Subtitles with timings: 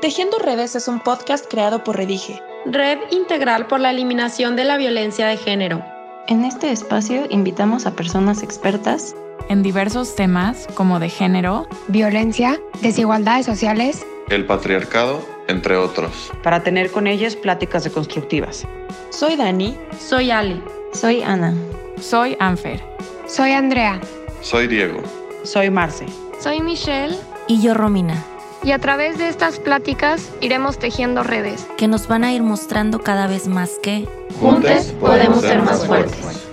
[0.00, 4.76] Tejiendo Redes es un podcast creado por Redige, Red Integral por la Eliminación de la
[4.76, 5.84] Violencia de Género.
[6.28, 9.16] En este espacio invitamos a personas expertas
[9.48, 16.30] en diversos temas como de género, violencia, desigualdades sociales, el patriarcado, entre otros.
[16.44, 18.68] Para tener con ellas pláticas deconstructivas.
[19.10, 19.76] Soy Dani.
[19.98, 20.62] Soy Ali.
[20.92, 21.54] Soy Ana.
[22.00, 22.80] Soy Anfer.
[23.26, 24.00] Soy Andrea.
[24.42, 25.02] Soy Diego.
[25.42, 26.06] Soy Marce.
[26.38, 27.16] Soy Michelle.
[27.48, 28.22] Y yo Romina.
[28.64, 32.98] Y a través de estas pláticas iremos tejiendo redes que nos van a ir mostrando
[33.00, 34.08] cada vez más que
[34.40, 36.44] juntos podemos ser más fuertes.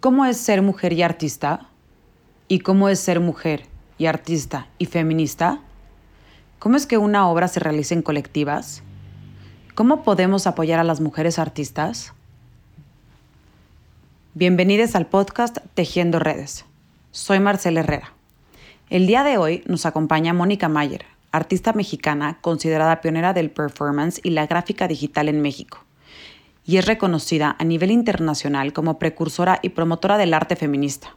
[0.00, 1.68] ¿Cómo es ser mujer y artista?
[2.48, 3.66] ¿Y cómo es ser mujer
[3.98, 5.60] y artista y feminista?
[6.58, 8.82] ¿Cómo es que una obra se realiza en colectivas?
[9.74, 12.14] ¿Cómo podemos apoyar a las mujeres artistas?
[14.34, 16.64] Bienvenidos al podcast Tejiendo Redes.
[17.10, 18.12] Soy Marcela Herrera.
[18.92, 24.32] El día de hoy nos acompaña Mónica Mayer, artista mexicana considerada pionera del performance y
[24.32, 25.82] la gráfica digital en México,
[26.66, 31.16] y es reconocida a nivel internacional como precursora y promotora del arte feminista.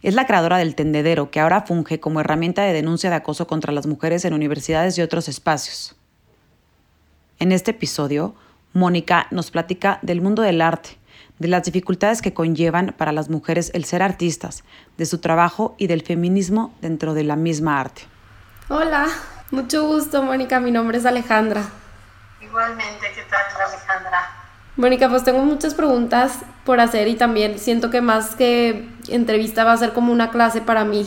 [0.00, 3.72] Es la creadora del tendedero que ahora funge como herramienta de denuncia de acoso contra
[3.72, 5.96] las mujeres en universidades y otros espacios.
[7.40, 8.36] En este episodio,
[8.74, 10.90] Mónica nos platica del mundo del arte,
[11.40, 14.62] de las dificultades que conllevan para las mujeres el ser artistas,
[14.98, 18.02] de su trabajo y del feminismo dentro de la misma arte.
[18.68, 19.08] Hola,
[19.50, 20.60] mucho gusto, Mónica.
[20.60, 21.62] Mi nombre es Alejandra.
[22.42, 24.30] Igualmente, ¿qué tal, Alejandra?
[24.76, 29.72] Mónica, pues tengo muchas preguntas por hacer y también siento que más que entrevista va
[29.72, 31.06] a ser como una clase para mí,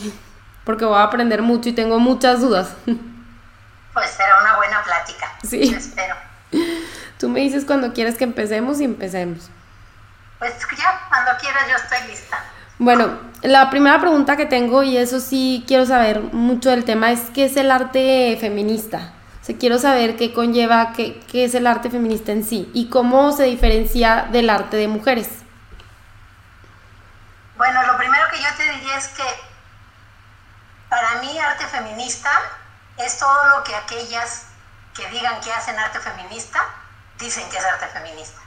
[0.64, 2.74] porque voy a aprender mucho y tengo muchas dudas.
[2.84, 5.26] Pues será una buena plática.
[5.44, 5.72] Sí.
[5.72, 6.16] Espero.
[7.20, 9.48] Tú me dices cuando quieres que empecemos y empecemos.
[10.44, 12.38] Pues ya, cuando quieras yo estoy lista.
[12.78, 17.30] Bueno, la primera pregunta que tengo, y eso sí quiero saber mucho del tema, es
[17.34, 19.14] ¿qué es el arte feminista?
[19.40, 22.90] O sea, quiero saber qué conlleva, qué, qué es el arte feminista en sí y
[22.90, 25.30] cómo se diferencia del arte de mujeres.
[27.56, 29.24] Bueno, lo primero que yo te diría es que
[30.90, 32.30] para mí arte feminista
[32.98, 34.44] es todo lo que aquellas
[34.94, 36.60] que digan que hacen arte feminista
[37.18, 38.43] dicen que es arte feminista.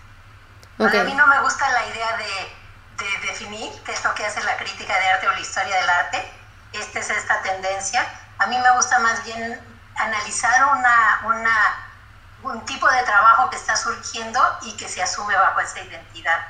[0.80, 4.44] A mí no me gusta la idea de, de, definir qué es lo que hace
[4.44, 6.32] la crítica de arte o la historia del arte.
[6.74, 8.08] Esta es esta tendencia.
[8.38, 9.60] A mí me gusta más bien
[9.96, 11.56] analizar una, una,
[12.44, 16.46] un tipo de trabajo que está surgiendo y que se asume bajo esa identidad.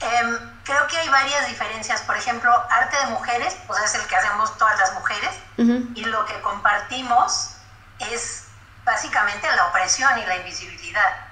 [0.00, 2.02] Eh, creo que hay varias diferencias.
[2.02, 5.92] Por ejemplo, arte de mujeres, pues es el que hacemos todas las mujeres, uh -huh.
[5.94, 7.54] y lo que compartimos
[8.00, 8.46] es
[8.84, 11.31] básicamente la opresión y la invisibilidad.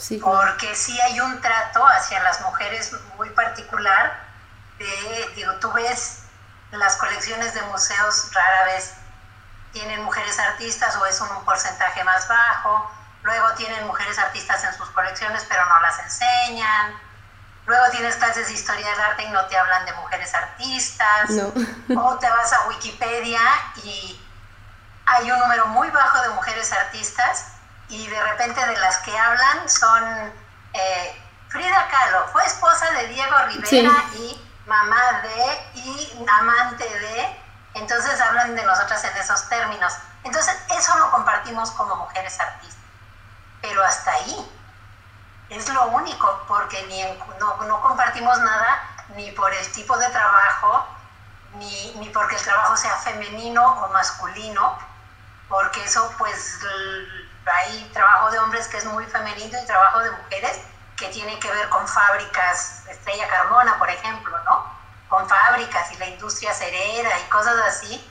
[0.00, 4.18] Sí, Porque sí hay un trato hacia las mujeres muy particular.
[4.78, 6.22] De, digo, tú ves
[6.70, 8.94] las colecciones de museos rara vez
[9.72, 12.90] tienen mujeres artistas o es un porcentaje más bajo.
[13.22, 16.98] Luego tienen mujeres artistas en sus colecciones pero no las enseñan.
[17.66, 21.30] Luego tienes clases de historia del arte y no te hablan de mujeres artistas.
[21.30, 21.52] No.
[22.02, 23.40] o te vas a Wikipedia
[23.84, 24.18] y
[25.06, 27.49] hay un número muy bajo de mujeres artistas
[27.90, 30.32] y de repente de las que hablan son
[30.72, 34.18] eh, Frida Kahlo, fue esposa de Diego Rivera sí.
[34.18, 37.42] y mamá de y amante de,
[37.74, 39.92] entonces hablan de nosotras en esos términos.
[40.22, 42.84] Entonces eso lo compartimos como mujeres artistas,
[43.60, 44.48] pero hasta ahí
[45.48, 48.82] es lo único, porque ni en, no, no, compartimos nada
[49.16, 50.86] ni por el tipo de trabajo,
[51.54, 54.78] ni, ni porque el trabajo sea femenino o masculino,
[55.48, 56.60] porque eso pues
[57.46, 60.60] hay trabajo de hombres que es muy femenino y trabajo de mujeres
[60.96, 64.64] que tiene que ver con fábricas, Estrella Carmona, por ejemplo, ¿no?
[65.08, 68.06] Con fábricas y la industria cerera y cosas así.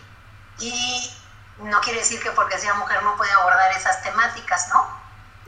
[0.60, 1.14] Y
[1.60, 4.88] no quiere decir que porque sea mujer no puede abordar esas temáticas, ¿no?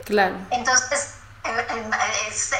[0.04, 0.36] Claro.
[0.50, 1.14] Entonces,
[2.28, 2.54] es,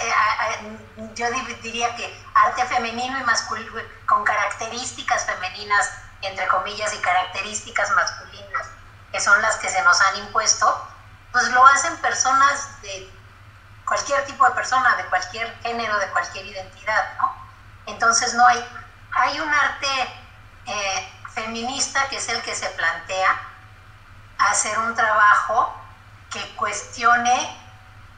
[1.15, 1.27] yo
[1.63, 3.73] diría que arte femenino y masculino,
[4.07, 5.91] con características femeninas,
[6.23, 8.67] entre comillas, y características masculinas,
[9.13, 10.89] que son las que se nos han impuesto,
[11.33, 13.11] pues lo hacen personas de
[13.87, 17.35] cualquier tipo de persona, de cualquier género, de cualquier identidad, ¿no?
[17.87, 18.65] Entonces no hay,
[19.13, 19.87] hay un arte
[20.67, 23.37] eh, feminista que es el que se plantea
[24.39, 25.75] hacer un trabajo
[26.31, 27.59] que cuestione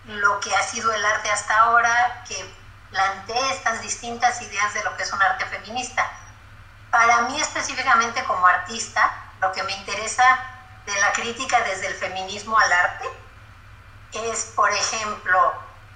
[0.06, 2.54] lo que ha sido el arte hasta ahora, que
[2.90, 6.10] plantee estas distintas ideas de lo que es un arte feminista.
[6.90, 10.53] Para mí específicamente como artista, lo que me interesa
[10.86, 13.10] de la crítica desde el feminismo al arte
[14.12, 15.54] es, por ejemplo,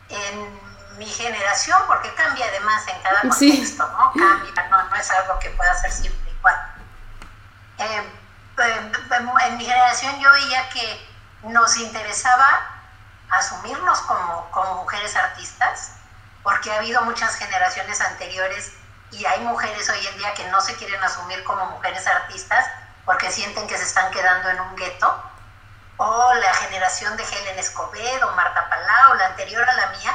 [0.09, 3.93] en mi generación, porque cambia además en cada contexto, sí.
[3.93, 4.13] ¿no?
[4.13, 6.75] Cambia, no, no, es algo que pueda ser siempre igual.
[7.79, 8.13] Eh,
[9.57, 11.09] mi generación yo veía que
[11.45, 12.79] nos interesaba
[13.31, 15.93] asumirnos como, como mujeres artistas,
[16.43, 18.73] porque ha habido muchas generaciones anteriores
[19.13, 22.67] y hay mujeres hoy en día que no se quieren asumir como mujeres artistas
[23.09, 25.23] porque sienten que se están quedando en un gueto,
[25.97, 30.15] o la generación de Helen Escobedo, Marta Palau, la anterior a la mía,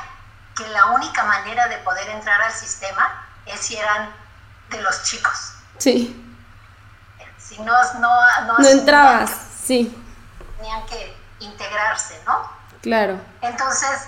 [0.55, 4.13] que la única manera de poder entrar al sistema es si eran
[4.69, 5.53] de los chicos.
[5.79, 6.37] Sí.
[7.39, 9.31] Si no, no, no, no entrabas,
[9.65, 9.91] sí.
[10.57, 12.47] Tenían que integrarse, ¿no?
[12.83, 13.19] Claro.
[13.41, 14.07] Entonces,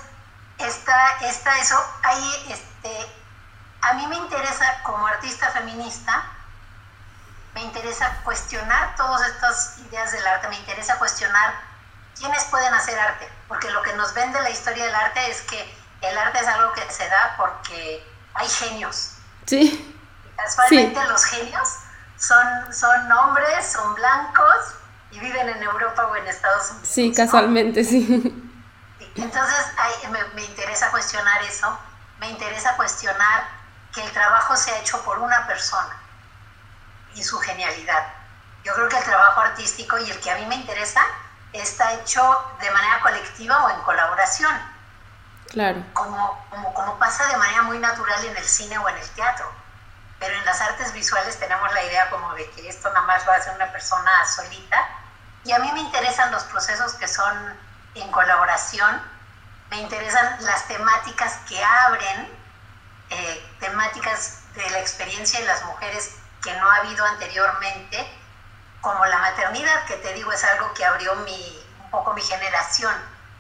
[0.59, 1.83] está, está eso.
[2.03, 3.07] Ahí, este,
[3.81, 6.34] a mí me interesa como artista feminista,
[7.56, 11.56] me interesa cuestionar todas estas ideas del arte, me interesa cuestionar
[12.19, 15.78] quiénes pueden hacer arte, porque lo que nos vende la historia del arte es que
[16.02, 19.12] el arte es algo que se da porque hay genios.
[19.46, 19.96] Sí.
[20.36, 21.69] Casualmente los genios
[22.18, 24.75] son, son hombres, son blancos
[25.12, 26.90] y viven en Europa o en Estados Unidos.
[26.90, 28.52] Sí, casualmente, sí.
[29.16, 29.66] Entonces
[30.12, 31.80] me, me interesa cuestionar eso,
[32.19, 33.48] me interesa cuestionar
[33.94, 36.02] que el trabajo se ha hecho por una persona
[37.15, 38.06] y su genialidad.
[38.63, 41.01] Yo creo que el trabajo artístico y el que a mí me interesa
[41.53, 42.21] está hecho
[42.59, 44.51] de manera colectiva o en colaboración.
[45.50, 45.83] Claro.
[45.94, 49.50] Como, como, como pasa de manera muy natural en el cine o en el teatro.
[50.19, 53.41] Pero en las artes visuales tenemos la idea como de que esto nada más a
[53.41, 54.89] ser una persona solita.
[55.44, 57.57] Y a mí me interesan los procesos que son
[57.95, 59.01] en colaboración.
[59.69, 62.29] Me interesan las temáticas que abren,
[63.09, 66.15] eh, temáticas de la experiencia de las mujeres
[66.45, 68.07] que no ha habido anteriormente,
[68.81, 72.94] como la maternidad, que te digo es algo que abrió mi, un poco mi generación.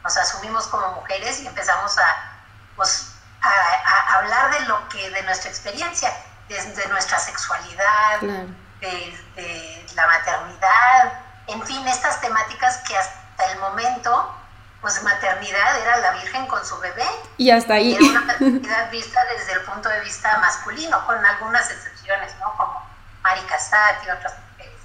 [0.03, 2.31] Nos asumimos como mujeres y empezamos a,
[2.75, 6.11] pues, a, a hablar de lo que, de nuestra experiencia,
[6.49, 8.47] desde nuestra sexualidad, Claro.
[8.81, 11.13] de, de la maternidad,
[11.47, 14.35] en fin, estas temáticas que hasta el momento,
[14.81, 17.07] pues maternidad era la Virgen con su bebé.
[17.37, 17.95] Y hasta ahí.
[17.95, 22.51] Era una maternidad vista desde el punto de vista masculino, con algunas excepciones, ¿no?
[22.57, 22.83] Como
[23.25, 24.79] Mari Cassatt y otras mujeres.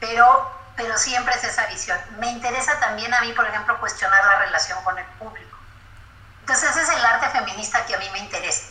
[0.00, 1.98] Pero, pero siempre es esa visión.
[2.18, 5.58] Me interesa también a mí, por ejemplo, cuestionar la relación con el público.
[6.40, 8.68] Entonces ese es el arte feminista que a mí me interesa.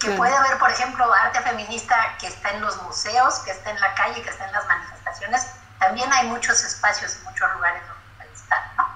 [0.00, 3.80] Que puede haber, por ejemplo, arte feminista que está en los museos, que está en
[3.80, 5.46] la calle, que está en las manifestaciones.
[5.80, 8.86] También hay muchos espacios y muchos lugares donde estar, ¿no?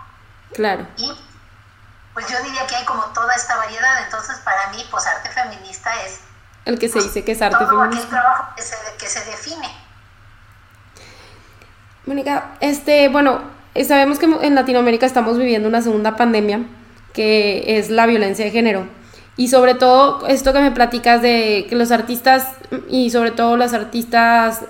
[0.55, 0.87] Claro.
[0.97, 1.13] Y
[2.15, 4.03] pues yo diría que hay como toda esta variedad.
[4.05, 6.21] Entonces, para mí, pues arte feminista es
[6.65, 8.09] El que se dice que es arte todo aquel feminista.
[8.21, 9.69] trabajo que se, que se define.
[12.07, 13.41] Mónica, este, bueno,
[13.87, 16.61] sabemos que en Latinoamérica estamos viviendo una segunda pandemia,
[17.13, 18.87] que es la violencia de género.
[19.37, 22.49] Y sobre todo esto que me platicas de que los artistas,
[22.89, 24.61] y sobre todo las artistas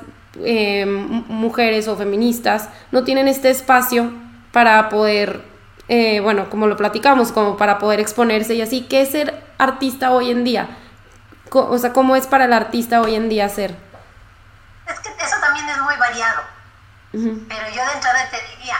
[0.42, 4.10] eh, m- mujeres o feministas, no tienen este espacio
[4.52, 5.42] para poder,
[5.88, 8.82] eh, bueno, como lo platicamos, como para poder exponerse y así.
[8.88, 10.68] ¿Qué es ser artista hoy en día?
[11.60, 13.76] O sea, ¿cómo es para el artista hoy en día ser?
[14.86, 16.42] Es que eso también es muy variado.
[17.12, 18.76] Pero yo de entrada te diría,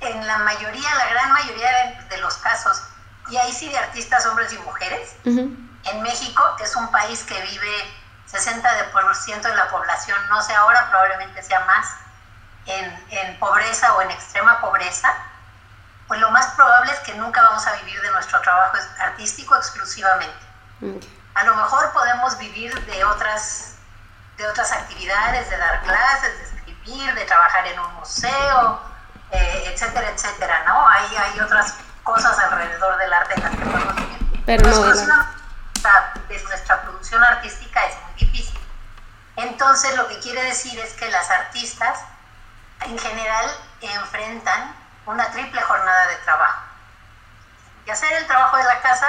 [0.00, 2.82] en la mayoría, la gran mayoría de, de los casos,
[3.30, 7.40] y ahí sí de artistas hombres y mujeres, en México, que es un país que
[7.42, 7.84] vive
[8.30, 11.86] 60% de la población, no sé ahora, probablemente sea más,
[12.66, 15.12] en, en pobreza o en extrema pobreza,
[16.06, 20.46] pues lo más probable es que nunca vamos a vivir de nuestro trabajo artístico exclusivamente.
[21.34, 23.74] A lo mejor podemos vivir de otras,
[24.36, 28.80] de otras actividades, de dar clases, de escribir, de trabajar en un museo,
[29.30, 30.88] eh, etcétera, etcétera, ¿no?
[30.88, 31.74] Hay, hay otras
[32.04, 34.42] cosas alrededor del arte en las que podemos vivir.
[34.46, 35.34] Pero no de la- exclusivamente
[36.28, 38.58] de nuestra producción artística es muy difícil.
[39.36, 41.98] Entonces, lo que quiere decir es que las artistas,
[42.82, 43.50] en general,
[43.80, 44.74] enfrentan
[45.06, 46.60] una triple jornada de trabajo.
[47.86, 49.06] Y hacer el trabajo de la casa,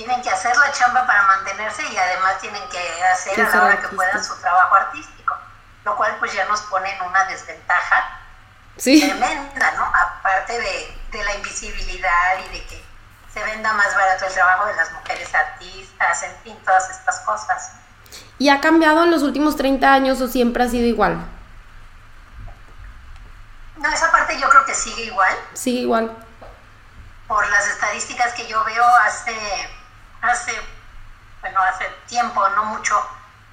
[0.00, 3.80] tienen que hacer la chamba para mantenerse y además tienen que hacer a la hora
[3.82, 5.36] que puedan su trabajo artístico,
[5.84, 8.16] lo cual pues ya nos pone en una desventaja
[8.78, 8.98] Sí.
[9.06, 9.84] tremenda, ¿no?
[9.84, 12.82] Aparte de, de la invisibilidad y de que
[13.34, 17.72] se venda más barato el trabajo de las mujeres artistas, en fin, todas estas cosas.
[18.38, 21.22] ¿Y ha cambiado en los últimos 30 años o siempre ha sido igual?
[23.76, 25.36] No, esa parte yo creo que sigue igual.
[25.52, 26.10] Sigue igual.
[27.28, 29.36] por las estadísticas que yo veo hace,
[30.22, 30.52] hace,
[31.40, 32.94] bueno, hace tiempo, no mucho,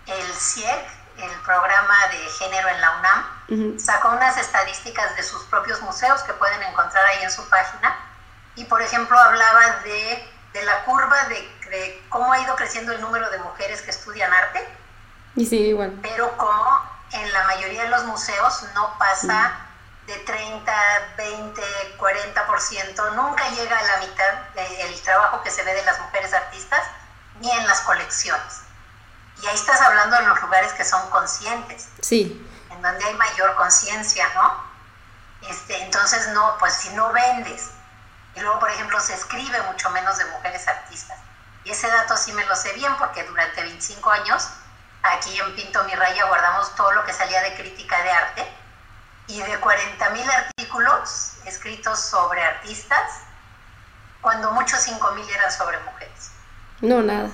[0.06, 0.86] el CIEC,
[1.18, 6.34] el programa de género en la UNAM, sacó unas estadísticas de sus propios museos que
[6.34, 7.96] pueden encontrar ahí en su página.
[8.56, 11.36] Y, por ejemplo, hablaba de, de la curva de,
[11.70, 14.68] de cómo ha ido creciendo el número de mujeres que estudian arte
[15.36, 15.94] Y sigue igual.
[16.02, 16.82] pero como
[17.12, 19.56] en la mayoría de los museos no pasa
[20.08, 20.74] de 30,
[21.18, 21.62] 20,
[21.98, 26.82] 40%, nunca llega a la mitad del trabajo que se ve de las mujeres artistas,
[27.42, 28.62] ni en las colecciones.
[29.42, 31.90] Y ahí estás hablando en los lugares que son conscientes.
[32.02, 32.42] Sí.
[32.72, 34.64] En donde hay mayor conciencia, ¿no?
[35.50, 37.70] Este, entonces, no, pues si no vendes,
[38.36, 41.18] y luego, por ejemplo, se escribe mucho menos de mujeres artistas.
[41.66, 44.48] Y ese dato sí me lo sé bien porque durante 25 años
[45.04, 48.57] aquí en Pinto Mi Raya guardamos todo lo que salía de crítica de arte
[49.28, 53.22] y de 40 mil artículos escritos sobre artistas,
[54.22, 56.32] cuando muchos 5 mil eran sobre mujeres.
[56.82, 57.30] No, nada.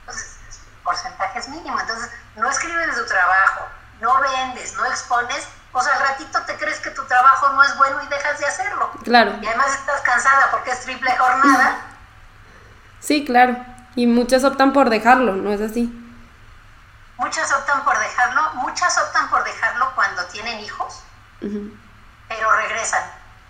[0.00, 1.78] Entonces, el porcentaje es mínimo.
[1.80, 3.66] Entonces, no escribes de tu trabajo,
[4.00, 8.02] no vendes, no expones, pues al ratito te crees que tu trabajo no es bueno
[8.02, 8.90] y dejas de hacerlo.
[9.04, 9.38] Claro.
[9.40, 11.84] Y además estás cansada porque es triple jornada.
[13.00, 13.56] Sí, claro.
[13.94, 15.86] Y muchas optan por dejarlo, ¿no es así?
[17.16, 21.02] Muchas optan por dejarlo, muchas optan por dejarlo cuando tienen hijos,
[21.40, 23.02] pero regresan.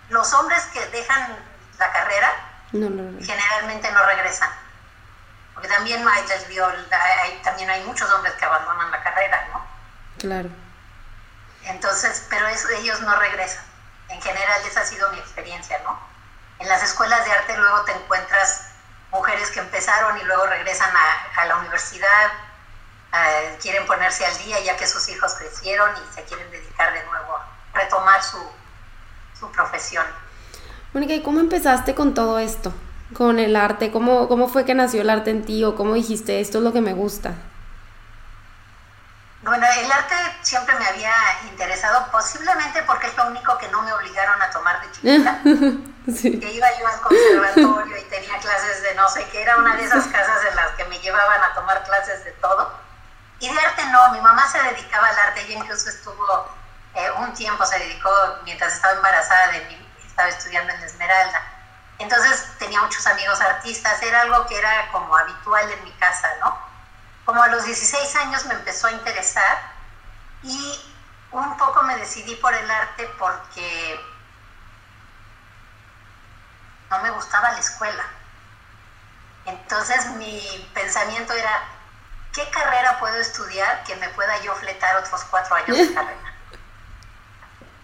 [0.09, 1.37] Los hombres que dejan
[1.77, 2.33] la carrera
[2.71, 3.25] no, no, no.
[3.25, 4.49] generalmente no regresan.
[5.53, 6.25] Porque también hay,
[7.23, 9.65] hay, también hay muchos hombres que abandonan la carrera, ¿no?
[10.17, 10.49] Claro.
[11.63, 13.63] Entonces, pero eso, ellos no regresan.
[14.09, 15.99] En general esa ha sido mi experiencia, ¿no?
[16.59, 18.65] En las escuelas de arte luego te encuentras
[19.11, 22.31] mujeres que empezaron y luego regresan a, a la universidad,
[23.13, 27.03] eh, quieren ponerse al día ya que sus hijos crecieron y se quieren dedicar de
[27.05, 27.47] nuevo a
[27.79, 28.37] retomar su,
[29.39, 30.05] su profesión.
[30.93, 32.73] Mónica, ¿y cómo empezaste con todo esto?
[33.13, 36.39] Con el arte, ¿Cómo, ¿cómo fue que nació el arte en ti o cómo dijiste
[36.39, 37.33] esto es lo que me gusta?
[39.41, 41.13] Bueno, el arte siempre me había
[41.49, 45.39] interesado, posiblemente porque es lo único que no me obligaron a tomar de chiquita.
[46.13, 46.39] sí.
[46.39, 49.85] Que iba yo al conservatorio y tenía clases de no sé qué, era una de
[49.85, 52.73] esas casas en las que me llevaban a tomar clases de todo.
[53.39, 56.49] Y de arte no, mi mamá se dedicaba al arte, ella incluso estuvo
[56.95, 58.09] eh, un tiempo, se dedicó
[58.43, 61.41] mientras estaba embarazada de mí, estaba estudiando en Esmeralda.
[61.99, 66.57] Entonces tenía muchos amigos artistas, era algo que era como habitual en mi casa, ¿no?
[67.25, 69.59] Como a los 16 años me empezó a interesar
[70.43, 70.79] y
[71.31, 73.99] un poco me decidí por el arte porque
[76.89, 78.03] no me gustaba la escuela.
[79.45, 81.63] Entonces mi pensamiento era,
[82.33, 86.28] ¿qué carrera puedo estudiar que me pueda yo fletar otros cuatro años de carrera?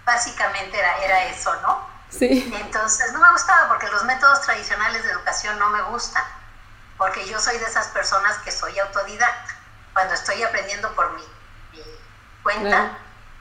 [0.05, 1.87] Básicamente era, era eso, ¿no?
[2.09, 2.53] Sí.
[2.55, 6.23] Entonces no me gustaba porque los métodos tradicionales de educación no me gustan,
[6.97, 9.55] porque yo soy de esas personas que soy autodidacta.
[9.93, 11.23] Cuando estoy aprendiendo por mi,
[12.43, 12.97] cuenta,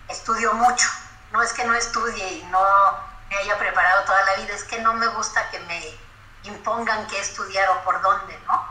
[0.09, 0.89] estudio mucho.
[1.33, 2.61] No es que no estudie y no
[3.29, 5.99] me haya preparado toda la vida, es que no me gusta que me
[6.45, 8.67] impongan qué estudiar o por dónde, ¿no?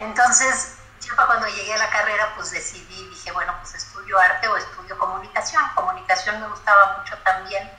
[0.00, 4.56] Entonces, yo cuando llegué a la carrera, pues decidí, dije, bueno, pues estudio arte o
[4.56, 5.62] estudio comunicación.
[5.74, 7.70] Comunicación me gustaba mucho también.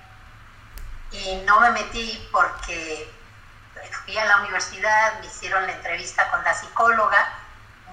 [1.12, 3.12] Y no me metí porque
[4.04, 7.40] fui a la universidad, me hicieron la entrevista con la psicóloga,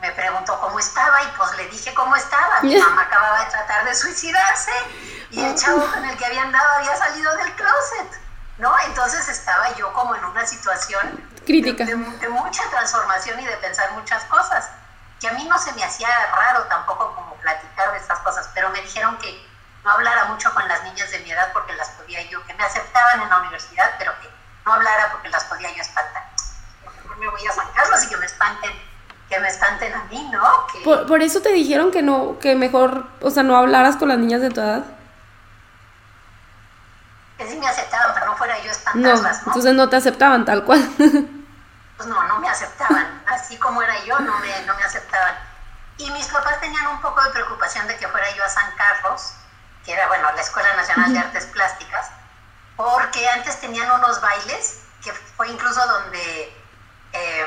[0.01, 2.61] me preguntó cómo estaba y pues le dije cómo estaba.
[2.63, 4.73] Mi mamá acababa de tratar de suicidarse
[5.31, 8.21] y el chavo con el que habían dado había salido del closet,
[8.59, 8.75] ¿no?
[8.87, 13.57] Entonces estaba yo como en una situación crítica de, de, de mucha transformación y de
[13.59, 14.71] pensar muchas cosas
[15.21, 18.71] que a mí no se me hacía raro tampoco como platicar de estas cosas, pero
[18.71, 19.47] me dijeron que
[19.85, 22.65] no hablara mucho con las niñas de mi edad porque las podía yo, que me
[22.65, 24.29] aceptaban en la universidad, pero que
[24.65, 26.25] no hablara porque las podía yo espantar.
[26.85, 28.71] Mejor me voy a San Carlos y que me espanten,
[29.29, 30.67] que me espanten a mí, ¿no?
[30.73, 30.81] Que...
[30.81, 34.19] Por, por, eso te dijeron que no, que mejor, o sea, no hablaras con las
[34.19, 34.85] niñas de tu edad.
[37.37, 39.49] Que sí me aceptaban, pero no fuera yo espantarlas, no, ¿no?
[39.49, 40.81] Entonces no te aceptaban tal cual.
[42.01, 43.23] pues no, no me aceptaban.
[43.27, 45.35] Así como era yo, no me, no me aceptaban.
[45.99, 49.35] Y mis papás tenían un poco de preocupación de que fuera yo a San Carlos,
[49.85, 52.07] que era, bueno, la Escuela Nacional de Artes Plásticas,
[52.75, 56.65] porque antes tenían unos bailes, que fue incluso donde,
[57.13, 57.47] eh,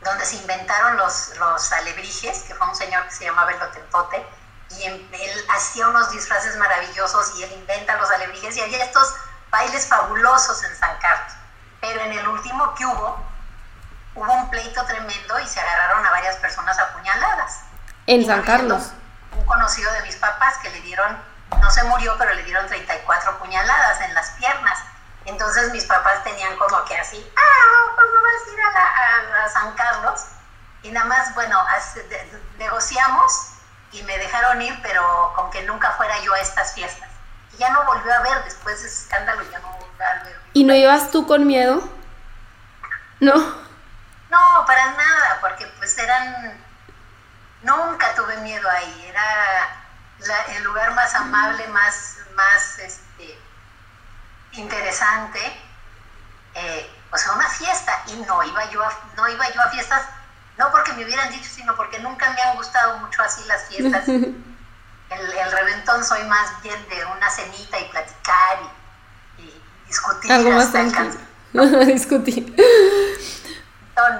[0.00, 3.58] donde se inventaron los, los alebrijes, que fue un señor que se llamaba el
[4.70, 9.14] y él hacía unos disfraces maravillosos y él inventa los alebrijes, y había estos
[9.50, 11.32] bailes fabulosos en San Carlos.
[11.82, 13.27] Pero en el último que hubo,
[14.18, 17.60] hubo un pleito tremendo y se agarraron a varias personas apuñaladas.
[18.06, 18.90] En San Carlos.
[19.36, 21.16] Un conocido de mis papás que le dieron,
[21.60, 24.78] no se murió, pero le dieron 34 puñaladas en las piernas.
[25.24, 29.44] Entonces mis papás tenían como que así, ah, pues vamos a ir a, la, a,
[29.44, 30.24] a San Carlos.
[30.82, 33.50] Y nada más, bueno, hace, de, negociamos
[33.92, 37.08] y me dejaron ir, pero con que nunca fuera yo a estas fiestas.
[37.54, 40.40] Y ya no volvió a ver, después de ese escándalo ya no volvió a ver.
[40.54, 41.82] ¿Y no ibas tú con miedo?
[43.20, 43.67] No.
[44.30, 46.58] No, para nada, porque pues eran,
[47.62, 49.86] nunca tuve miedo ahí, era
[50.20, 53.38] la, el lugar más amable, más, más, este,
[54.52, 55.40] interesante,
[56.54, 60.02] eh, o sea, una fiesta, y no iba, yo a, no iba yo a fiestas,
[60.58, 64.08] no porque me hubieran dicho, sino porque nunca me han gustado mucho así las fiestas.
[64.08, 64.32] el,
[65.10, 68.58] el, reventón soy más bien de una cenita y platicar
[69.38, 70.30] y, y discutir.
[70.30, 71.14] Algo más tranquilo.
[71.86, 72.54] discutir.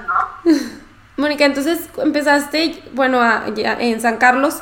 [0.07, 0.51] ¿No?
[1.17, 4.61] Mónica, entonces empezaste, bueno, a, en San Carlos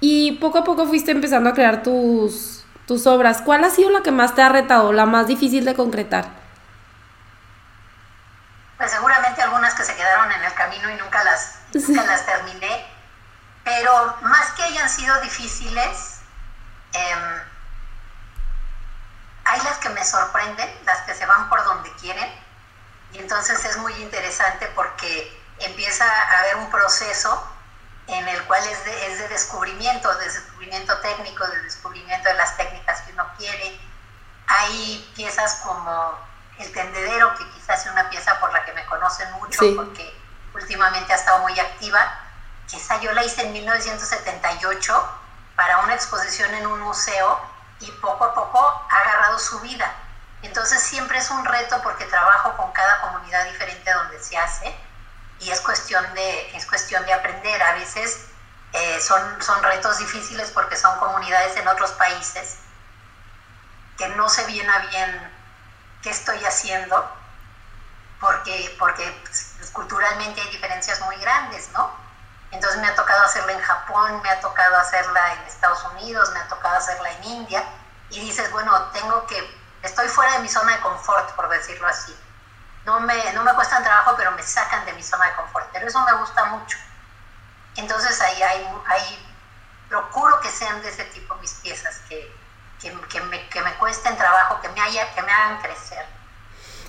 [0.00, 3.42] y poco a poco fuiste empezando a crear tus, tus obras.
[3.42, 6.26] ¿Cuál ha sido la que más te ha retado, la más difícil de concretar?
[8.78, 12.86] Pues seguramente algunas que se quedaron en el camino y nunca las, nunca las terminé,
[13.64, 16.20] pero más que hayan sido difíciles,
[16.94, 17.42] eh,
[19.44, 22.30] hay las que me sorprenden, las que se van por donde quieren,
[23.12, 27.42] y entonces es muy interesante porque empieza a haber un proceso
[28.06, 32.56] en el cual es de, es de descubrimiento, de descubrimiento técnico, de descubrimiento de las
[32.56, 33.78] técnicas que uno quiere.
[34.46, 36.18] Hay piezas como
[36.58, 40.18] El Tendedero, que quizás es una pieza por la que me conocen mucho, porque
[40.54, 42.00] últimamente ha estado muy activa.
[42.72, 45.08] Esa yo la hice en 1978
[45.56, 47.40] para una exposición en un museo
[47.80, 49.92] y poco a poco ha agarrado su vida.
[50.42, 54.74] Entonces siempre es un reto porque trabajo con cada comunidad diferente donde se hace
[55.40, 57.62] y es cuestión de, es cuestión de aprender.
[57.62, 58.20] A veces
[58.72, 62.56] eh, son, son retos difíciles porque son comunidades en otros países
[63.96, 65.32] que no sé bien a bien
[66.02, 67.04] qué estoy haciendo
[68.20, 69.12] porque, porque
[69.56, 71.90] pues, culturalmente hay diferencias muy grandes, ¿no?
[72.50, 76.40] Entonces me ha tocado hacerla en Japón, me ha tocado hacerla en Estados Unidos, me
[76.40, 77.64] ha tocado hacerla en India
[78.10, 79.57] y dices, bueno, tengo que,
[79.88, 82.16] estoy fuera de mi zona de confort, por decirlo así
[82.88, 85.66] no me, no me cuestan trabajo, pero me sacan de mi zona de confort.
[85.72, 86.78] Pero eso me gusta mucho.
[87.76, 89.26] Entonces ahí, hay, ahí
[89.90, 92.34] procuro que sean de ese tipo mis piezas, que,
[92.80, 96.06] que, que, me, que me cuesten trabajo, que me, haya, que me hagan crecer.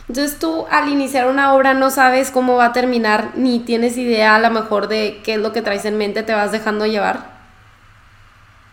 [0.07, 4.35] Entonces tú al iniciar una obra no sabes cómo va a terminar, ni tienes idea
[4.35, 7.37] a lo mejor de qué es lo que traes en mente, te vas dejando llevar.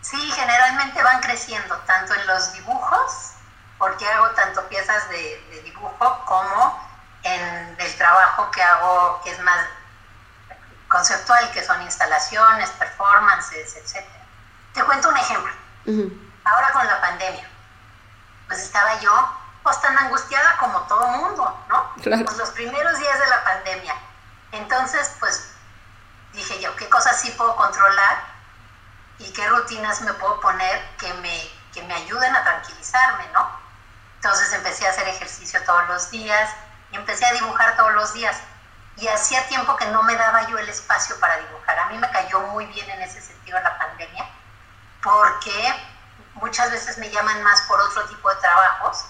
[0.01, 3.33] Sí, generalmente van creciendo, tanto en los dibujos,
[3.77, 6.87] porque hago tanto piezas de, de dibujo como
[7.23, 9.65] en el trabajo que hago, que es más
[10.87, 14.05] conceptual, que son instalaciones, performances, etc.
[14.73, 15.53] Te cuento un ejemplo.
[16.43, 17.47] Ahora con la pandemia,
[18.47, 21.91] pues estaba yo pues tan angustiada como todo mundo, ¿no?
[22.23, 23.95] Pues los primeros días de la pandemia.
[24.53, 25.49] Entonces, pues
[26.31, 28.23] dije yo, ¿qué cosas sí puedo controlar
[29.19, 33.49] y qué rutinas me puedo poner que me, que me ayuden a tranquilizarme, ¿no?
[34.17, 36.49] Entonces empecé a hacer ejercicio todos los días,
[36.91, 38.37] y empecé a dibujar todos los días.
[38.97, 41.77] Y hacía tiempo que no me daba yo el espacio para dibujar.
[41.79, 44.27] A mí me cayó muy bien en ese sentido la pandemia,
[45.03, 45.91] porque
[46.35, 49.05] muchas veces me llaman más por otro tipo de trabajos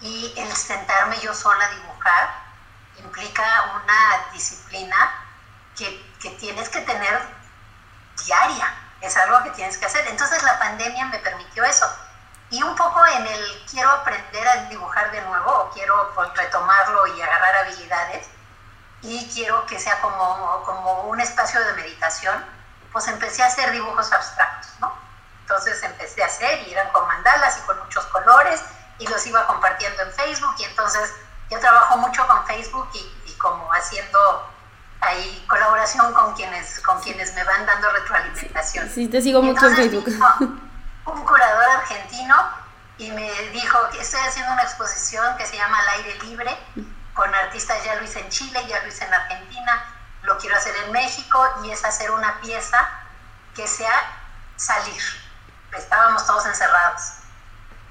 [0.00, 2.30] y el sentarme yo sola a dibujar
[2.96, 4.96] implica una disciplina
[5.76, 7.22] que, que tienes que tener
[8.24, 8.74] diaria.
[9.00, 10.06] Es algo que tienes que hacer.
[10.08, 11.86] Entonces la pandemia me permitió eso
[12.50, 17.06] y un poco en el quiero aprender a dibujar de nuevo o quiero pues, retomarlo
[17.16, 18.26] y agarrar habilidades
[19.02, 22.44] y quiero que sea como, como un espacio de meditación,
[22.92, 24.92] pues empecé a hacer dibujos abstractos, ¿no?
[25.42, 28.60] Entonces empecé a hacer y eran con mandalas y con muchos colores
[28.98, 31.14] y los iba compartiendo en Facebook y entonces
[31.50, 34.18] yo trabajo mucho con Facebook y, como haciendo
[35.00, 38.90] ahí colaboración con quienes, con quienes me van dando retroalimentación.
[38.90, 40.60] Sí, te sigo mucho en Facebook.
[41.12, 42.36] Un curador argentino
[42.98, 46.56] y me dijo que estoy haciendo una exposición que se llama Al aire libre
[47.14, 49.84] con artistas, ya lo hice en Chile, ya lo hice en Argentina,
[50.22, 52.88] lo quiero hacer en México y es hacer una pieza
[53.54, 53.94] que sea
[54.56, 55.02] salir.
[55.76, 57.14] Estábamos todos encerrados.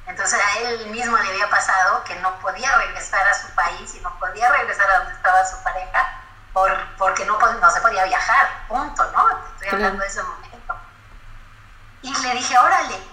[0.07, 3.99] Entonces a él mismo le había pasado que no podía regresar a su país y
[4.01, 6.21] no podía regresar a donde estaba su pareja
[6.53, 9.29] por, porque no, no se podía viajar, punto, ¿no?
[9.53, 10.75] Estoy hablando de ese momento.
[12.01, 13.08] Y le dije, órale,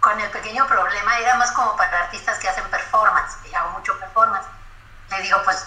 [0.00, 3.98] con el pequeño problema, era más como para artistas que hacen performance, que hago mucho
[3.98, 4.46] performance.
[5.10, 5.64] Le digo, pues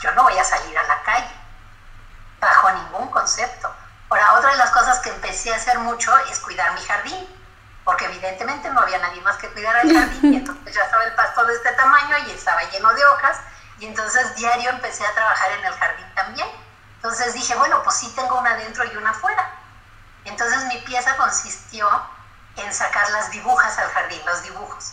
[0.00, 1.34] yo no voy a salir a la calle,
[2.40, 3.74] bajo ningún concepto.
[4.10, 7.26] Ahora, otra de las cosas que empecé a hacer mucho es cuidar mi jardín,
[7.84, 11.14] porque evidentemente no había nadie más que cuidar el jardín, y entonces ya estaba el
[11.14, 13.38] pasto de este tamaño y estaba lleno de hojas,
[13.78, 16.48] y entonces diario empecé a trabajar en el jardín también.
[16.96, 19.50] Entonces dije, bueno, pues sí tengo una adentro y una afuera.
[20.24, 21.88] Entonces mi pieza consistió
[22.56, 24.92] en sacar las dibujas al jardín, los dibujos.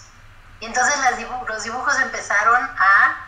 [0.60, 0.96] Y entonces
[1.48, 3.28] los dibujos empezaron a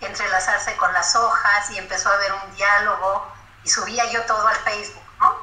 [0.00, 3.32] entrelazarse con las hojas y empezó a haber un diálogo
[3.64, 5.36] y subía yo todo al Facebook, ¿no?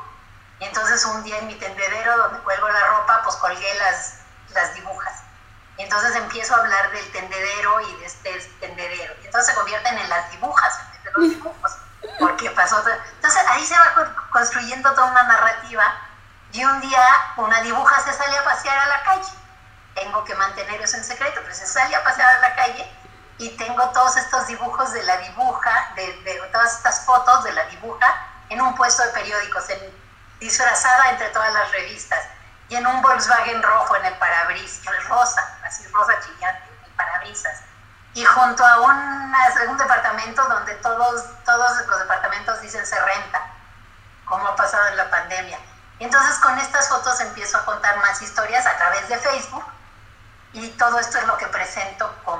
[0.59, 4.19] Y entonces un día en mi tendedero donde cuelgo la ropa, pues colgué las,
[4.53, 5.23] las dibujas.
[5.77, 9.13] Entonces empiezo a hablar del tendedero y de este tendedero.
[9.21, 11.71] Y entonces se convierten en las dibujas, en los dibujos.
[12.19, 12.83] Porque pasó.
[13.15, 15.83] Entonces ahí se va construyendo toda una narrativa.
[16.53, 19.31] Y un día una dibuja se sale a pasear a la calle.
[19.95, 22.89] Tengo que mantener eso en secreto, pero se sale a pasear a la calle
[23.39, 27.65] y tengo todos estos dibujos de la dibuja, de, de todas estas fotos de la
[27.65, 28.07] dibuja
[28.49, 29.79] en un puesto de periódicos, en,
[30.39, 32.19] disfrazada entre todas las revistas
[32.69, 37.61] y en un Volkswagen rojo en el parabrisas, rosa, así rosa chillante en el parabrisas.
[38.13, 43.41] Y junto a un departamento donde todos, todos los departamentos dicen se renta,
[44.25, 45.57] como ha pasado en la pandemia.
[45.99, 49.65] Entonces con estas fotos empiezo a contar más historias a través de Facebook
[50.53, 52.39] y todo esto es lo que presento como,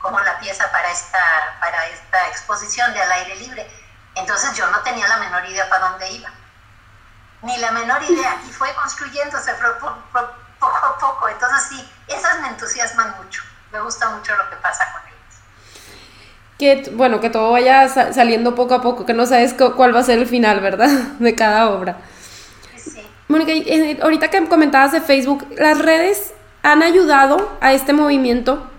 [0.00, 1.18] como la pieza para esta,
[1.60, 3.70] para esta exposición de al aire libre.
[4.14, 6.30] Entonces yo no tenía la menor idea para dónde iba
[7.42, 11.28] ni la menor idea, y fue construyéndose poco a poco.
[11.28, 15.16] Entonces sí, esas me entusiasman mucho, me gusta mucho lo que pasa con ellas.
[16.58, 20.04] Que, bueno, que todo vaya saliendo poco a poco, que no sabes cuál va a
[20.04, 20.88] ser el final, ¿verdad?
[21.18, 21.96] De cada obra.
[23.28, 28.70] Mónica, eh, ahorita que comentabas de Facebook, las redes han ayudado a este movimiento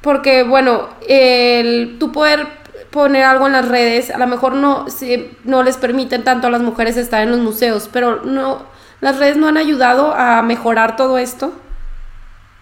[0.00, 5.38] porque, bueno, el, tú poder poner algo en las redes, a lo mejor no, si,
[5.44, 8.66] no les permiten tanto a las mujeres estar en los museos, pero no,
[9.00, 11.52] las redes no han ayudado a mejorar todo esto.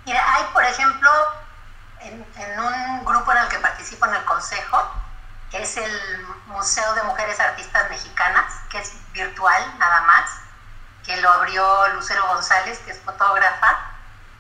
[0.05, 1.11] Mira, hay, por ejemplo,
[2.03, 4.79] en un grupo en el que participo en el consejo,
[5.51, 5.91] que es el
[6.47, 10.31] Museo de Mujeres Artistas Mexicanas, que es virtual nada más,
[11.05, 13.79] que lo abrió Lucero González, que es fotógrafa,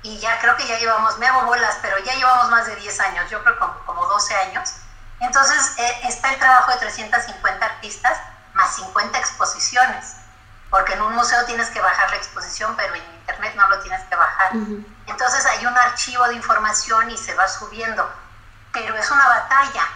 [0.03, 3.01] y ya creo que ya llevamos, me hago bolas, pero ya llevamos más de 10
[3.01, 4.71] años, yo creo como, como 12 años,
[5.21, 8.19] entonces eh, está el trabajo de 350 artistas
[8.55, 10.17] más 50 exposiciones,
[10.71, 14.03] porque en un museo tienes que bajar la exposición, pero en internet no lo tienes
[14.05, 14.53] que bajar.
[15.07, 18.09] Entonces hay un archivo de información y se va subiendo,
[18.73, 19.87] pero es una batalla.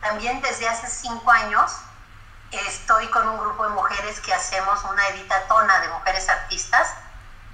[0.00, 1.72] También desde hace cinco años
[2.50, 6.94] estoy con un grupo de mujeres que hacemos una editatona de mujeres artistas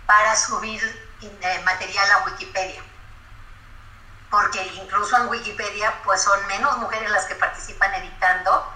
[0.06, 0.82] para subir
[1.20, 2.82] eh, material a Wikipedia
[4.34, 8.66] porque incluso en Wikipedia pues son menos mujeres las que participan editando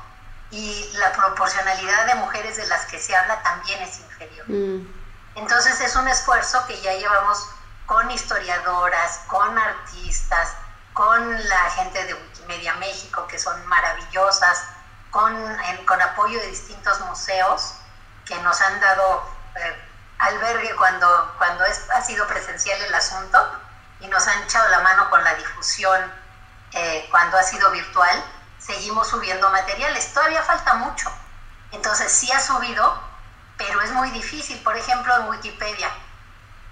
[0.52, 4.48] y la proporcionalidad de mujeres de las que se habla también es inferior.
[4.48, 4.86] Mm.
[5.34, 7.44] Entonces es un esfuerzo que ya llevamos
[7.86, 10.54] con historiadoras, con artistas,
[10.92, 14.62] con la gente de Wikimedia México, que son maravillosas,
[15.10, 15.34] con,
[15.86, 17.74] con apoyo de distintos museos
[18.24, 19.22] que nos han dado
[19.56, 23.38] eh, albergue cuando, cuando es, ha sido presencial el asunto
[24.00, 26.12] y nos han echado la mano con la difusión
[26.72, 28.24] eh, cuando ha sido virtual,
[28.58, 30.12] seguimos subiendo materiales.
[30.12, 31.10] Todavía falta mucho.
[31.72, 33.00] Entonces sí ha subido,
[33.56, 34.62] pero es muy difícil.
[34.62, 35.90] Por ejemplo, en Wikipedia,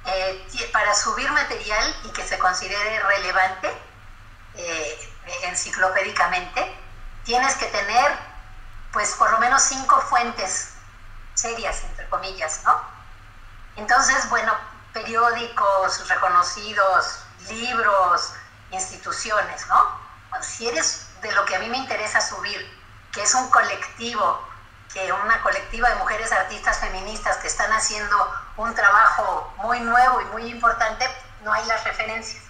[0.05, 3.73] eh, para subir material y que se considere relevante
[4.55, 5.13] eh,
[5.45, 6.75] enciclopédicamente,
[7.27, 8.17] tienes que tener
[8.93, 10.71] pues por lo menos cinco fuentes
[11.35, 12.81] serias, entre comillas, ¿no?
[13.75, 14.55] Entonces, bueno,
[14.95, 17.19] periódicos reconocidos,
[17.51, 18.33] libros,
[18.71, 20.01] instituciones, ¿no?
[20.41, 22.67] Si eres de lo que a mí me interesa subir,
[23.13, 24.41] que es un colectivo,
[24.95, 30.25] que una colectiva de mujeres artistas feministas que están haciendo un trabajo muy nuevo y
[30.27, 31.07] muy importante,
[31.43, 32.46] no hay las referencias.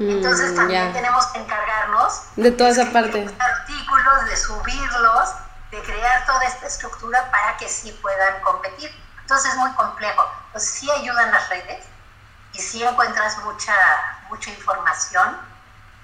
[0.00, 3.28] Mm, Entonces también tenemos que encargarnos de toda esa parte.
[3.38, 5.28] Artículos, de subirlos,
[5.70, 8.90] de crear toda esta estructura para que sí puedan competir.
[9.20, 10.24] Entonces es muy complejo.
[10.52, 11.84] Pues sí ayudan las redes
[12.54, 13.74] y sí encuentras mucha,
[14.30, 15.36] mucha información,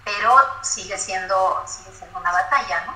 [0.04, 2.94] pero sigue siendo, sigue siendo una batalla, ¿no?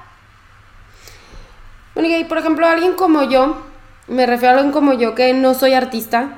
[1.95, 3.67] Bueno, y por ejemplo, alguien como yo,
[4.07, 6.29] me refiero a alguien como yo que no soy artista,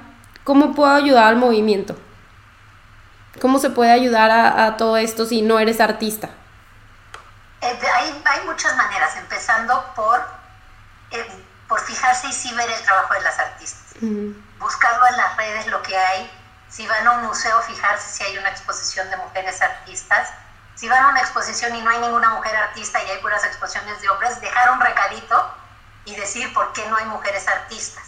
[0.44, 1.96] ¿cómo puedo ayudar al movimiento?
[3.40, 6.28] ¿Cómo se puede ayudar a, todo esto si no eres artista?
[7.60, 10.20] Eh, hay, hay, muchas maneras, empezando por,
[11.12, 11.26] eh,
[11.68, 13.82] por fijarse y sí ver el trabajo de las artistas
[14.62, 16.30] buscarlo en las redes lo que hay,
[16.68, 20.30] si van a un museo fijarse si hay una exposición de mujeres artistas,
[20.74, 24.00] si van a una exposición y no hay ninguna mujer artista y hay puras exposiciones
[24.00, 25.54] de hombres, dejar un recadito
[26.04, 28.04] y decir por qué no hay mujeres artistas,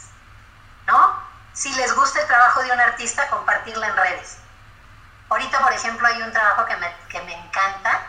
[0.86, 1.22] ¿no?
[1.52, 4.38] Si les gusta el trabajo de un artista, compartirla en redes.
[5.28, 8.02] Ahorita, por ejemplo, hay un trabajo que me, que me encanta,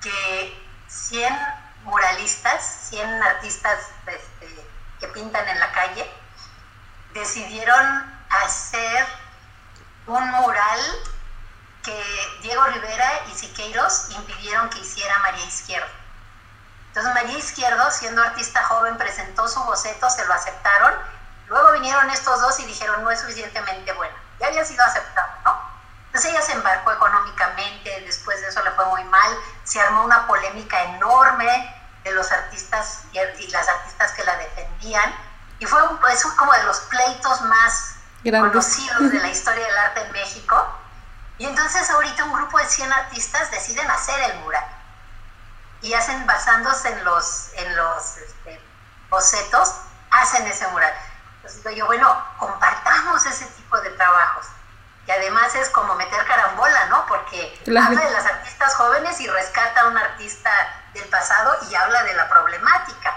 [0.00, 1.38] que 100
[1.84, 4.66] muralistas, 100 artistas este,
[5.00, 6.10] que pintan en la calle,
[7.14, 9.06] decidieron hacer
[10.06, 10.80] un mural
[11.82, 15.88] que Diego Rivera y Siqueiros impidieron que hiciera María Izquierdo.
[16.88, 20.94] Entonces María Izquierdo, siendo artista joven, presentó su boceto, se lo aceptaron.
[21.48, 24.14] Luego vinieron estos dos y dijeron no es suficientemente bueno.
[24.38, 25.61] Ya había sido aceptado, ¿no?
[26.12, 30.26] Entonces ella se embarcó económicamente, después de eso le fue muy mal, se armó una
[30.26, 35.10] polémica enorme de los artistas y, las artistas que la defendían,
[35.58, 37.94] y fue un, es como de los pleitos más
[38.24, 40.66] conocidos de la historia del arte en México.
[41.38, 44.66] Y entonces ahorita un grupo de 100 artistas deciden hacer el mural
[45.80, 48.60] y hacen basándose en los, en los este,
[49.08, 49.76] bocetos,
[50.10, 50.92] hacen ese mural.
[51.36, 54.46] Entonces digo yo, bueno, compartamos ese tipo de trabajos.
[55.06, 57.06] Y además es como meter carambola, ¿no?
[57.06, 60.50] Porque habla de las artistas jóvenes y rescata a un artista
[60.94, 63.16] del pasado y habla de la problemática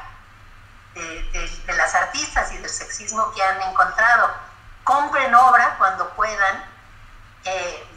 [0.96, 4.34] de, de las artistas y del sexismo que han encontrado.
[4.84, 6.64] Compren obra cuando puedan.
[7.44, 7.88] Eh,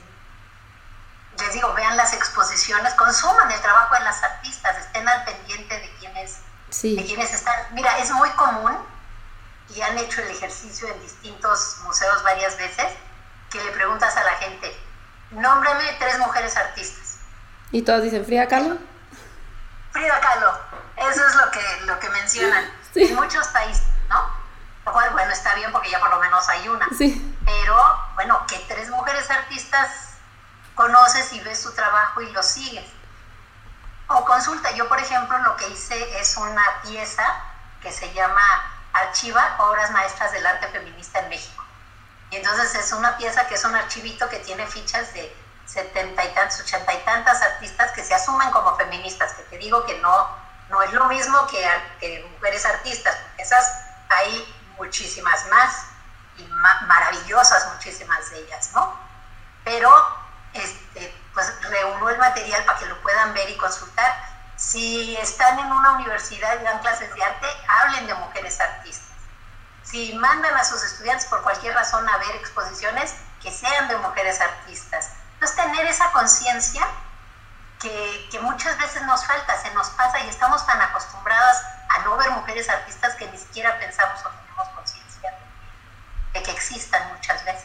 [1.38, 5.94] les digo, vean las exposiciones, consuman el trabajo de las artistas, estén al pendiente de
[5.96, 6.40] quienes,
[6.82, 7.54] de quienes están.
[7.70, 8.76] Mira, es muy común
[9.68, 12.92] y han hecho el ejercicio en distintos museos varias veces
[13.50, 14.76] que le preguntas a la gente,
[15.30, 17.18] nómbrame tres mujeres artistas.
[17.70, 18.78] Y todas dicen, Frida Kahlo.
[19.92, 20.58] Frida Kahlo,
[20.96, 24.38] eso es lo que, lo que mencionan en muchos países, ¿no?
[24.86, 26.88] Lo cual, bueno, está bien porque ya por lo menos hay una.
[26.96, 27.36] Sí.
[27.44, 27.76] Pero,
[28.14, 30.08] bueno, que tres mujeres artistas
[30.74, 32.88] conoces y ves su trabajo y lo sigues.
[34.06, 37.24] O consulta, yo por ejemplo lo que hice es una pieza
[37.82, 38.42] que se llama
[38.92, 41.62] Archiva Obras Maestras del Arte Feminista en México.
[42.30, 45.34] Y entonces es una pieza que es un archivito que tiene fichas de
[45.66, 49.84] setenta y tantas, ochenta y tantas artistas que se asumen como feministas, que te digo
[49.84, 50.28] que no,
[50.70, 53.64] no es lo mismo que, mujeres artistas, porque esas
[54.08, 55.86] hay muchísimas más
[56.38, 58.96] y maravillosas muchísimas de ellas, ¿no?
[59.64, 59.90] Pero
[60.54, 64.16] este, pues reúno el material para que lo puedan ver y consultar.
[64.56, 69.07] Si están en una universidad y dan clases de arte, hablen de mujeres artistas.
[69.88, 74.40] Si mandan a sus estudiantes por cualquier razón a ver exposiciones, que sean de mujeres
[74.40, 75.10] artistas.
[75.34, 76.86] Entonces, tener esa conciencia
[77.80, 82.16] que, que, muchas veces nos falta, se nos pasa y estamos tan acostumbradas a no
[82.16, 85.32] ver mujeres artistas que ni siquiera pensamos o tenemos conciencia
[86.34, 87.64] de, que existan muchas veces.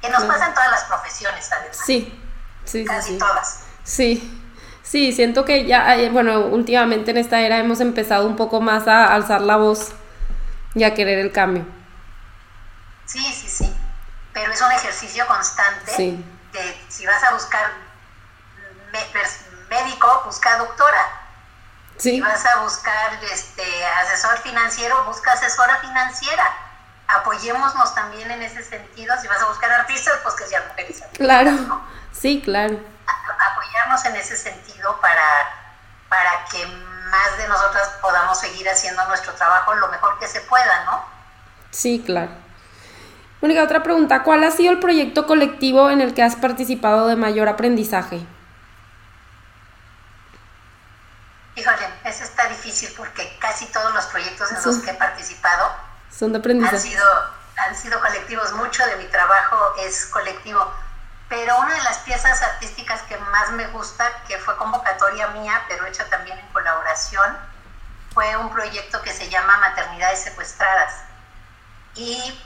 [0.00, 1.78] Que nos pasa en todas las profesiones, además.
[1.84, 2.22] Sí,
[2.64, 3.18] sí, Casi sí.
[3.18, 3.60] todas.
[3.82, 4.44] Sí.
[4.84, 9.12] Sí, siento que ya, bueno, últimamente en esta era hemos empezado un poco más a
[9.12, 9.92] alzar la voz
[10.74, 11.66] y a querer el cambio.
[13.06, 13.74] Sí, sí, sí.
[14.32, 16.24] Pero es un ejercicio constante sí.
[16.52, 17.72] de si vas a buscar
[19.70, 21.22] médico, busca doctora.
[21.96, 22.12] Sí.
[22.12, 26.68] Si vas a buscar este asesor financiero, busca asesora financiera
[27.08, 29.14] apoyémonos también en ese sentido.
[29.20, 31.02] Si vas a buscar artistas, pues que sean mujeres.
[31.14, 32.78] claro, sí, claro.
[33.52, 35.24] apoyarnos en ese sentido para,
[36.08, 36.64] para que
[37.10, 41.04] más de nosotras podamos seguir haciendo nuestro trabajo lo mejor que se pueda, ¿no?
[41.70, 42.30] Sí, claro.
[43.40, 47.16] Única otra pregunta, ¿cuál ha sido el proyecto colectivo en el que has participado de
[47.16, 48.26] mayor aprendizaje?
[51.54, 55.72] Híjole, eso está difícil porque casi todos los proyectos en los que he participado
[56.10, 56.76] son de aprendizaje.
[56.76, 57.04] Han sido,
[57.56, 60.72] han sido colectivos, mucho de mi trabajo es colectivo.
[61.28, 65.86] Pero una de las piezas artísticas que más me gusta, que fue convocatoria mía, pero
[65.86, 67.36] hecha también en colaboración,
[68.14, 71.02] fue un proyecto que se llama Maternidades Secuestradas.
[71.94, 72.42] Y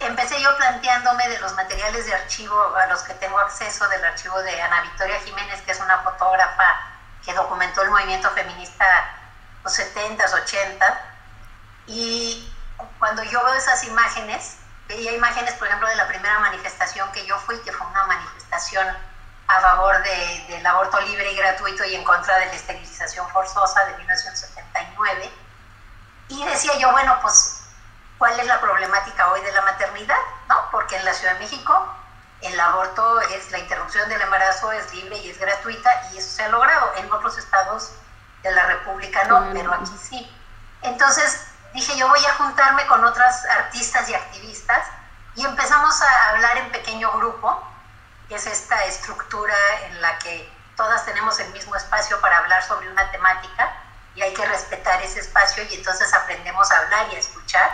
[0.00, 4.40] empecé yo planteándome de los materiales de archivo a los que tengo acceso, del archivo
[4.42, 6.80] de Ana Victoria Jiménez, que es una fotógrafa
[7.24, 8.86] que documentó el movimiento feminista
[9.64, 11.00] los 70s, 80
[11.88, 12.52] y
[12.98, 14.56] cuando yo veo esas imágenes,
[14.88, 18.86] veía imágenes, por ejemplo, de la primera manifestación que yo fui, que fue una manifestación
[19.48, 23.84] a favor de, del aborto libre y gratuito y en contra de la esterilización forzosa
[23.86, 25.30] de 1979.
[26.28, 27.60] Y decía yo, bueno, pues,
[28.18, 30.18] ¿cuál es la problemática hoy de la maternidad?
[30.48, 30.70] ¿No?
[30.70, 31.96] Porque en la Ciudad de México
[32.42, 36.42] el aborto es la interrupción del embarazo es libre y es gratuita y eso se
[36.42, 36.92] ha logrado.
[36.96, 37.92] En otros estados
[38.42, 40.30] de la República no, pero aquí sí.
[40.82, 44.88] Entonces, dije yo voy a juntarme con otras artistas y activistas
[45.34, 47.62] y empezamos a hablar en pequeño grupo,
[48.28, 52.90] que es esta estructura en la que todas tenemos el mismo espacio para hablar sobre
[52.90, 53.70] una temática
[54.14, 57.70] y hay que respetar ese espacio y entonces aprendemos a hablar y a escuchar.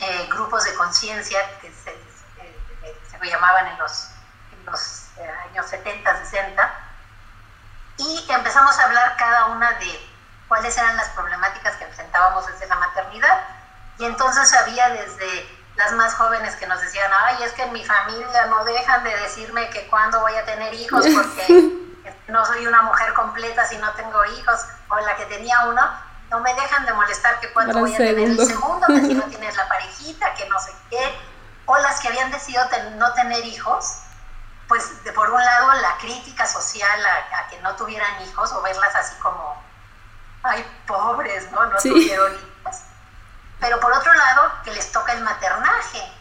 [0.00, 4.10] Eh, grupos de conciencia que se, eh, se, llamaban en los,
[4.52, 6.74] en los eh, años 70, 60,
[7.96, 10.17] y empezamos a hablar cada una de
[10.48, 13.40] cuáles eran las problemáticas que enfrentábamos desde la maternidad.
[13.98, 17.84] Y entonces había desde las más jóvenes que nos decían, ay, es que en mi
[17.84, 21.72] familia no dejan de decirme que cuándo voy a tener hijos porque
[22.28, 25.82] no soy una mujer completa si no tengo hijos, o la que tenía uno,
[26.30, 29.22] no me dejan de molestar que cuándo voy a tener el segundo, que si no
[29.30, 31.18] tienes la parejita, que no sé qué,
[31.66, 32.64] o las que habían decidido
[32.96, 34.00] no tener hijos,
[34.66, 38.62] pues de por un lado la crítica social a, a, que no tuvieran hijos o
[38.62, 39.62] verlas así como,
[40.42, 41.66] ay, pobres, ¿no?
[41.66, 42.76] No tuvieron hijos.
[43.60, 46.12] Pero por otro lado, que les toca el maternaje.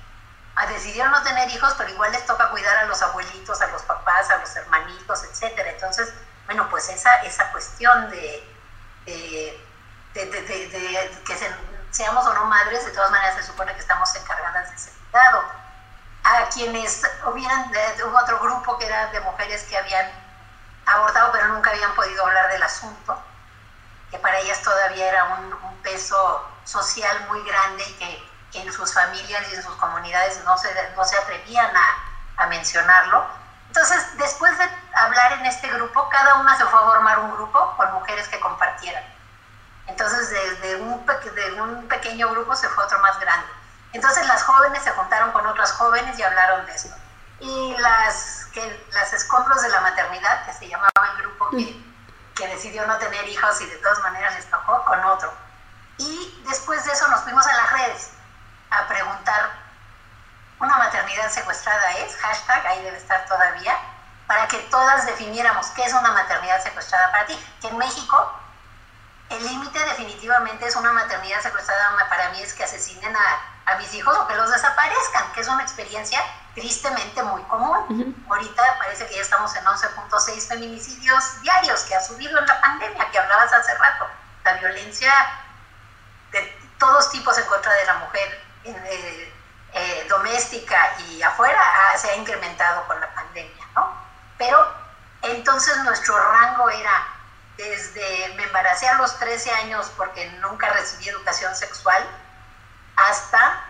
[0.55, 3.83] A decidieron no tener hijos, pero igual les toca cuidar a los abuelitos, a los
[3.83, 5.69] papás, a los hermanitos, etcétera.
[5.69, 6.11] Entonces,
[6.47, 8.55] bueno, pues esa, esa cuestión de,
[9.05, 9.63] de,
[10.15, 11.47] de, de que se,
[11.91, 15.43] seamos o no madres, de todas maneras se supone que estamos encargadas de ese cuidado.
[16.23, 17.71] A quienes hubieran,
[18.05, 20.11] hubo otro grupo que era de mujeres que habían
[20.85, 23.21] abortado pero nunca habían podido hablar del asunto,
[24.11, 28.71] que para ellas todavía era un, un peso social muy grande y que, que, en
[28.71, 33.25] sus familias y en sus comunidades no se, no se atrevían a, a mencionarlo.
[33.67, 37.73] Entonces, después de hablar en este grupo, cada una se fue a formar un grupo
[37.77, 39.03] con mujeres que compartieran
[39.87, 43.47] entonces, desde un, de un pequeño grupo se fue otro más grande.
[43.93, 46.95] Entonces, las jóvenes se juntaron con otras jóvenes y hablaron de esto.
[47.39, 51.81] Y las, que, las escombros de la maternidad, que se llamaba el grupo que,
[52.37, 55.33] que decidió no tener hijos y de todas maneras les tocó con otro.
[55.97, 58.11] Y después de eso nos fuimos a las redes
[58.69, 59.49] a preguntar,
[60.59, 62.15] ¿una maternidad secuestrada es?
[62.17, 63.77] Hashtag, ahí debe estar todavía,
[64.27, 67.39] para que todas definiéramos qué es una maternidad secuestrada para ti.
[67.61, 68.33] Que en México
[69.29, 73.93] el límite definitivamente es una maternidad secuestrada para mí es que asesinen a, a, mis
[73.93, 76.21] hijos o que los desaparezcan, que es una experiencia
[76.57, 78.25] tristemente muy común.
[78.27, 83.11] Ahorita parece que ya estamos en 11.6 feminicidios diarios que ha subido en la pandemia,
[83.11, 84.07] que hablabas hace rato.
[84.43, 85.13] La violencia
[86.31, 89.33] de todos tipos en contra de la mujer eh,
[89.73, 93.93] eh, doméstica y afuera ah, se ha incrementado con la pandemia, ¿no?
[94.39, 94.67] Pero
[95.21, 97.07] entonces nuestro rango era
[97.55, 102.03] desde me embaracé a los 13 años porque nunca recibí educación sexual,
[102.95, 103.66] hasta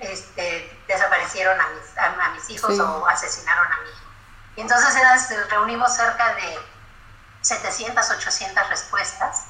[0.00, 2.80] este, desaparecieron a mis, a, mis hijos sí.
[2.80, 4.06] o asesinaron a mi hijo.
[4.56, 6.58] Y entonces eran, reunimos cerca de
[7.42, 9.44] 700, 800 respuestas,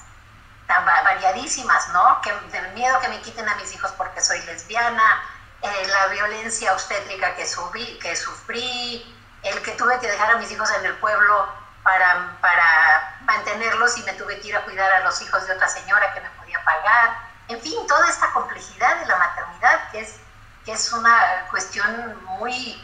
[0.67, 2.21] tan variadísimas, ¿no?
[2.21, 5.23] Que, del miedo que me quiten a mis hijos porque soy lesbiana,
[5.63, 10.51] eh, la violencia obstétrica que, subí, que sufrí, el que tuve que dejar a mis
[10.51, 11.49] hijos en el pueblo
[11.83, 15.69] para, para mantenerlos y me tuve que ir a cuidar a los hijos de otra
[15.69, 17.31] señora que me podía pagar.
[17.49, 20.17] En fin, toda esta complejidad de la maternidad, que es,
[20.65, 22.83] que es una cuestión muy,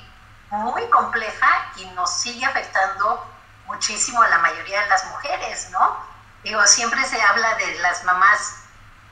[0.51, 3.25] muy compleja y nos sigue afectando
[3.67, 5.97] muchísimo a la mayoría de las mujeres, ¿no?
[6.43, 8.57] Digo, siempre se habla de las mamás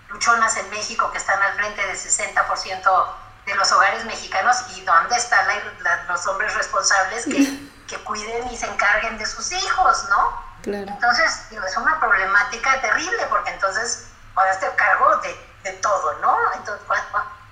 [0.09, 3.07] luchonas en México que están al frente del 60%
[3.47, 8.49] de los hogares mexicanos y dónde están la, la, los hombres responsables que que cuiden
[8.51, 10.43] y se encarguen de sus hijos, ¿no?
[10.63, 10.87] Claro.
[10.89, 16.37] Entonces, digo, es una problemática terrible porque entonces ahora te cargo de, de todo, ¿no?
[16.55, 16.87] Entonces,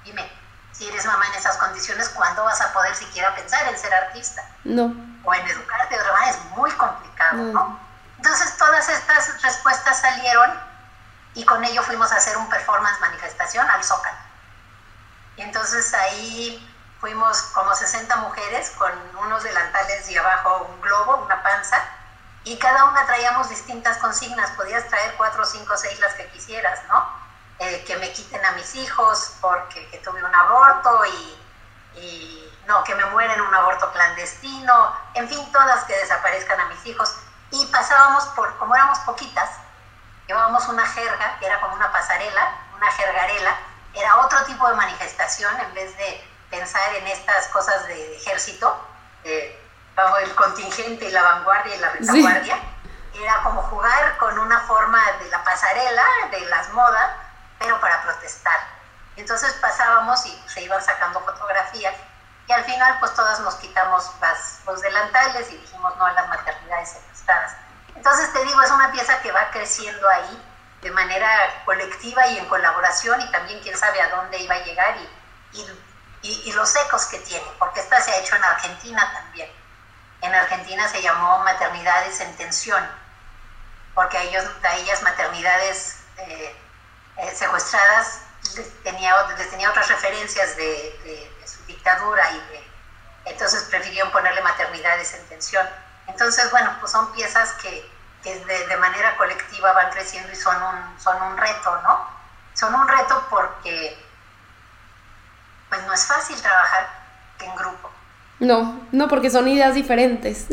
[0.05, 0.31] dime,
[0.73, 4.45] si eres mamá en esas condiciones, ¿cuándo vas a poder siquiera pensar en ser artista?
[4.65, 4.93] No.
[5.25, 7.53] O en educarte manera, es muy complicado, no.
[7.53, 7.79] ¿no?
[8.17, 10.53] Entonces, todas estas respuestas salieron
[11.35, 14.19] y con ello fuimos a hacer un performance manifestación al Zócalo.
[15.37, 16.69] Y entonces ahí
[17.01, 21.83] fuimos como 60 mujeres con unos delantales y abajo un globo, una panza,
[22.45, 27.22] y cada una traíamos distintas consignas, podías traer cuatro, cinco, seis las que quisieras, ¿no?
[27.59, 32.83] Eh, que me quiten a mis hijos porque que tuve un aborto y, y no,
[32.85, 37.15] que me muera en un aborto clandestino, en fin, todas que desaparezcan a mis hijos.
[37.51, 39.51] Y pasábamos por, como éramos poquitas,
[40.27, 43.57] llevábamos una jerga, que era como una pasarela, una jergarela,
[43.95, 48.75] era otro tipo de manifestación en vez de pensar en estas cosas de ejército,
[49.25, 49.59] eh,
[49.95, 53.23] bajo el contingente y la vanguardia y la retaguardia, sí.
[53.23, 57.11] era como jugar con una forma de la pasarela, de las modas,
[57.63, 58.59] pero para protestar.
[59.17, 61.95] Entonces pasábamos y se iban sacando fotografías
[62.47, 66.29] y al final pues todas nos quitamos las, los delantales y dijimos no a las
[66.29, 67.53] maternidades secuestradas.
[67.95, 70.43] Entonces te digo, es una pieza que va creciendo ahí
[70.83, 71.29] de manera
[71.65, 75.67] colectiva y en colaboración y también quién sabe a dónde iba a llegar y, y
[76.23, 79.51] y, y, los ecos que tiene, porque esta se ha hecho en Argentina también.
[80.21, 82.89] En Argentina se llamó maternidades en tensión,
[83.95, 86.57] porque a, ellos, a ellas maternidades eh,
[87.19, 88.23] eh, secuestradas
[88.57, 90.65] les tenía, les tenía otras referencias de,
[91.05, 92.73] de, de su dictadura y de,
[93.25, 95.67] entonces prefirieron ponerle maternidades en tensión.
[96.09, 97.89] Entonces, bueno, pues son piezas que,
[98.23, 102.07] que de, de, manera colectiva van creciendo y son un, son un reto, ¿no?
[102.55, 103.97] Son un reto porque
[105.69, 106.89] pues no es fácil trabajar
[107.41, 107.91] en grupo.
[108.41, 110.47] No, no, porque son ideas diferentes.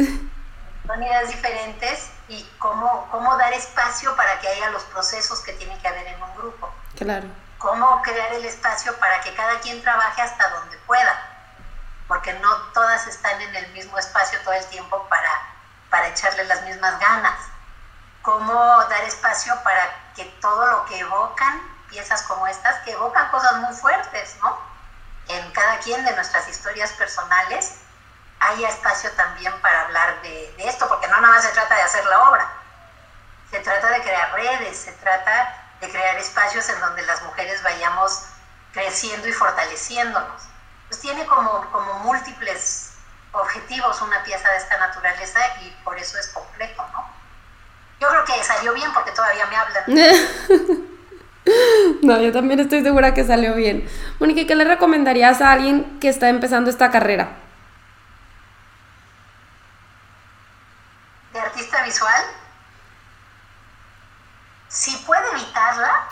[0.88, 5.78] Son ideas diferentes y cómo, cómo dar espacio para que haya los procesos que tiene
[5.80, 6.72] que haber en un grupo.
[6.96, 7.28] Claro.
[7.58, 11.20] Cómo crear el espacio para que cada quien trabaje hasta donde pueda,
[12.08, 17.00] porque no todas están en el mismo espacio todo el tiempo para echarle las mismas
[17.00, 17.40] ganas,
[18.22, 23.56] cómo dar espacio para que todo lo que evocan, piezas como estas, que evocan cosas
[23.58, 24.58] muy fuertes, ¿no?
[25.28, 27.76] En cada quien de nuestras historias personales
[28.40, 32.06] haya espacio también para hablar de, esto, porque no nada más se trata de hacer
[32.06, 32.50] la obra,
[33.52, 38.24] se trata de crear redes, se trata de crear espacios en donde las mujeres vayamos
[38.74, 40.44] creciendo y fortaleciéndonos.
[40.88, 42.94] Pues tiene como, como múltiples
[43.32, 47.08] objetivos una pieza de esta naturaleza y por eso es completo, ¿no?
[48.00, 49.84] Yo creo que salió bien porque todavía me hablan.
[52.02, 53.90] no, yo también estoy segura que salió bien.
[54.20, 57.49] Mónica, ¿qué le recomendarías a alguien que está empezando esta carrera?
[61.60, 62.24] Artista visual?
[64.70, 66.08] Si puede evitarla,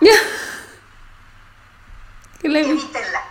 [2.42, 3.22] evítenla.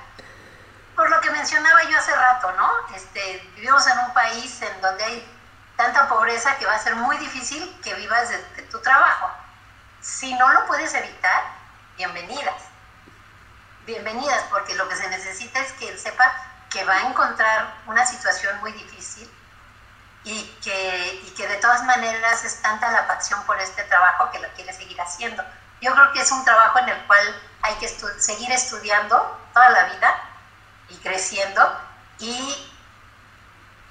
[0.95, 2.71] Por lo que mencionaba yo hace rato, ¿no?
[2.95, 5.37] Este, vivimos en un país en donde hay
[5.75, 9.29] tanta pobreza que va a ser muy difícil que vivas de, de tu trabajo.
[10.01, 11.43] Si no lo puedes evitar,
[11.97, 12.63] bienvenidas.
[13.85, 16.33] Bienvenidas, porque lo que se necesita es que él sepa
[16.71, 19.29] que va a encontrar una situación muy difícil
[20.27, 24.39] y que, y que de todas maneras es tanta la pasión por este trabajo que
[24.39, 25.41] lo quiere seguir haciendo.
[25.79, 29.15] Yo creo que es un trabajo en el cual hay que estu seguir estudiando
[29.53, 30.15] toda la vida
[30.89, 31.79] y creciendo
[32.19, 32.73] y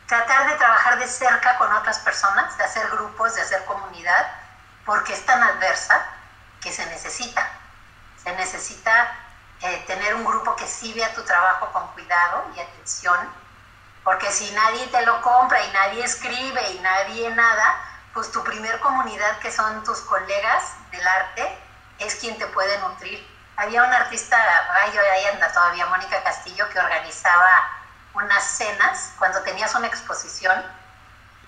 [0.06, 4.26] tratar de trabajar de cerca con otras personas, de hacer grupos, de hacer comunidad,
[4.84, 6.04] porque es tan adversa
[6.60, 7.48] que se necesita.
[8.22, 9.10] Se necesita
[9.62, 13.18] eh, tener un grupo que sí vea tu trabajo con cuidado y atención,
[14.06, 17.74] porque si nadie te lo compra y nadie escribe y nadie nada,
[18.14, 21.58] pues tu primer comunidad, que son tus colegas del arte,
[21.98, 23.28] es quien te puede nutrir.
[23.56, 24.38] Había una artista,
[24.80, 27.50] ay, ahí anda todavía, Mónica Castillo, que organizaba
[28.14, 30.64] unas cenas cuando tenías una exposición,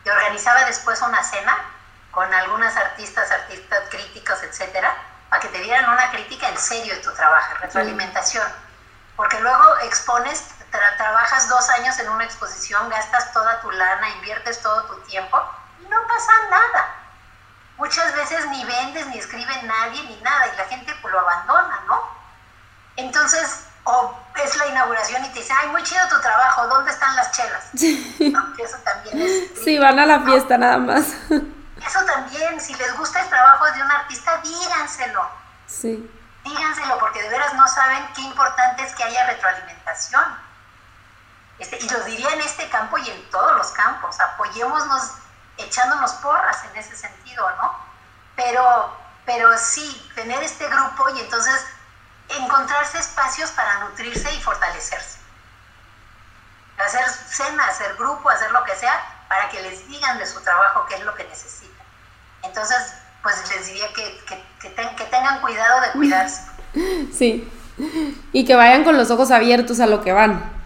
[0.02, 1.56] que organizaba después una cena
[2.10, 4.96] con algunas artistas, artistas críticos, etcétera,
[5.30, 8.48] para que te dieran una crítica en serio de tu trabajo, retroalimentación.
[9.14, 14.60] Porque luego expones, tra trabajas dos años en una exposición, gastas toda tu lana, inviertes
[14.60, 15.40] todo tu tiempo
[15.80, 16.94] y no pasa nada.
[17.76, 21.80] Muchas veces ni vendes, ni escribe nadie, ni nada, y la gente pues, lo abandona,
[21.86, 22.00] ¿no?
[22.96, 27.14] Entonces, o es la inauguración y te dice, ay, muy chido tu trabajo, ¿dónde están
[27.16, 27.70] las chelas?
[28.32, 28.54] ¿No?
[28.54, 29.64] Que eso también es...
[29.64, 31.06] Sí, van a la fiesta nada más.
[31.86, 35.30] Eso también, si les gusta el trabajo de un artista, díganselo.
[35.66, 36.10] Sí.
[36.44, 40.24] Díganselo, porque de veras no saben qué importante es que haya retroalimentación.
[41.58, 44.18] Este, y lo diría en este campo y en todos los campos.
[44.20, 45.12] Apoyémonos
[45.56, 47.72] echándonos porras en ese sentido, ¿no?
[48.36, 48.96] Pero,
[49.26, 51.64] pero sí, tener este grupo y entonces
[52.38, 55.18] encontrarse espacios para nutrirse y fortalecerse.
[56.78, 60.86] Hacer cena, hacer grupo, hacer lo que sea, para que les digan de su trabajo
[60.88, 61.86] qué es lo que necesitan.
[62.44, 66.42] Entonces, pues les diría que, que, que, ten, que tengan cuidado de cuidarse.
[67.12, 67.50] Sí.
[68.32, 70.57] Y que vayan con los ojos abiertos a lo que van.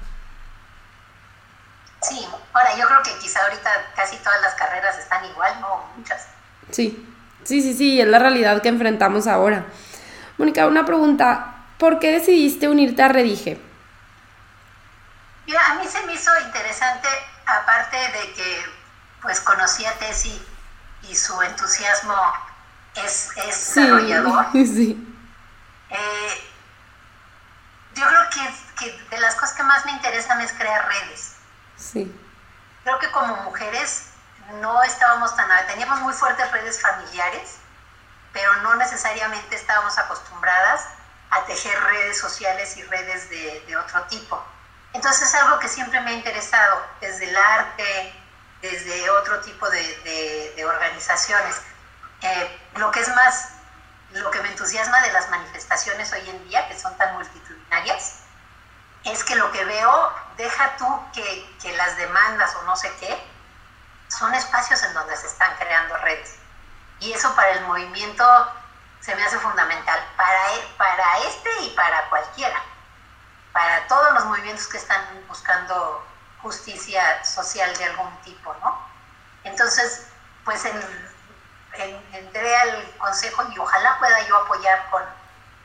[2.77, 5.85] Yo creo que quizá ahorita casi todas las carreras están igual, ¿no?
[5.97, 6.27] Muchas.
[6.71, 7.07] Sí,
[7.45, 9.67] sí, sí, sí, es la realidad que enfrentamos ahora.
[10.39, 13.61] Mónica, una pregunta, ¿por qué decidiste unirte a Redige?
[15.47, 17.09] Mira, a mí se me hizo interesante,
[17.47, 18.65] aparte de que
[19.21, 20.41] pues conocí a Tessy
[21.09, 22.15] y su entusiasmo
[22.97, 24.47] es, es Sí, desarrollador.
[24.53, 25.09] sí.
[25.91, 26.51] Eh,
[27.95, 31.35] yo creo que, que de las cosas que más me interesan es crear redes.
[31.77, 32.11] Sí.
[32.85, 34.05] Creo que como mujeres
[34.61, 35.49] no estábamos tan...
[35.67, 37.57] Teníamos muy fuertes redes familiares,
[38.33, 40.89] pero no necesariamente estábamos acostumbradas
[41.31, 44.43] a tejer redes sociales y redes de, de otro tipo.
[44.93, 48.15] Entonces es algo que siempre me ha interesado, desde el arte,
[48.61, 51.57] desde otro tipo de, de, de organizaciones.
[52.21, 53.49] Eh, lo que es más,
[54.13, 58.17] lo que me entusiasma de las manifestaciones hoy en día, que son tan multitudinarias,
[59.05, 63.19] es que lo que veo, deja tú que, que las demandas o no sé qué,
[64.09, 66.37] son espacios en donde se están creando redes.
[67.01, 68.25] Y eso para el movimiento
[69.01, 72.63] se me hace fundamental, para, e- para este y para cualquiera,
[73.53, 76.05] para todos los movimientos que están buscando
[76.43, 78.75] justicia social de algún tipo, ¿no?
[79.45, 80.03] Entonces,
[80.45, 81.15] pues en-
[81.75, 85.05] en- entré al consejo y ojalá pueda yo apoyar con,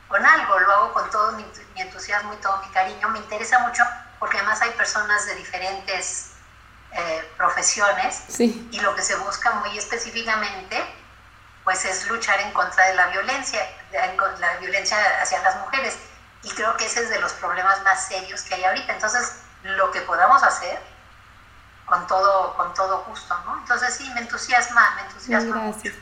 [0.08, 1.46] con algo, lo hago con todo mi
[1.76, 3.84] entusiasmo y todo mi cariño, me interesa mucho
[4.18, 6.32] porque además hay personas de diferentes
[6.92, 8.68] eh, profesiones Sí.
[8.72, 10.82] y lo que se busca muy específicamente
[11.64, 13.60] pues es luchar en contra de la violencia,
[13.90, 15.96] de- la violencia hacia las mujeres.
[16.42, 18.94] Y creo que ese es de los problemas más serios que hay ahorita.
[18.94, 20.80] Entonces, lo que podamos hacer,
[21.84, 23.58] con todo, con todo gusto, ¿no?
[23.58, 25.60] Entonces sí, me entusiasma, me entusiasma.
[25.72, 25.94] Gracias.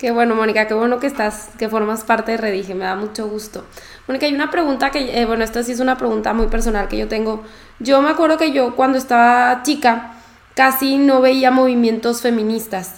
[0.00, 3.28] Qué bueno, Mónica, qué bueno que estás, que formas parte de Redige, me da mucho
[3.28, 3.66] gusto.
[4.08, 6.96] Mónica, hay una pregunta que, eh, bueno, esta sí es una pregunta muy personal que
[6.96, 7.44] yo tengo.
[7.80, 10.14] Yo me acuerdo que yo cuando estaba chica
[10.54, 12.94] casi no veía movimientos feministas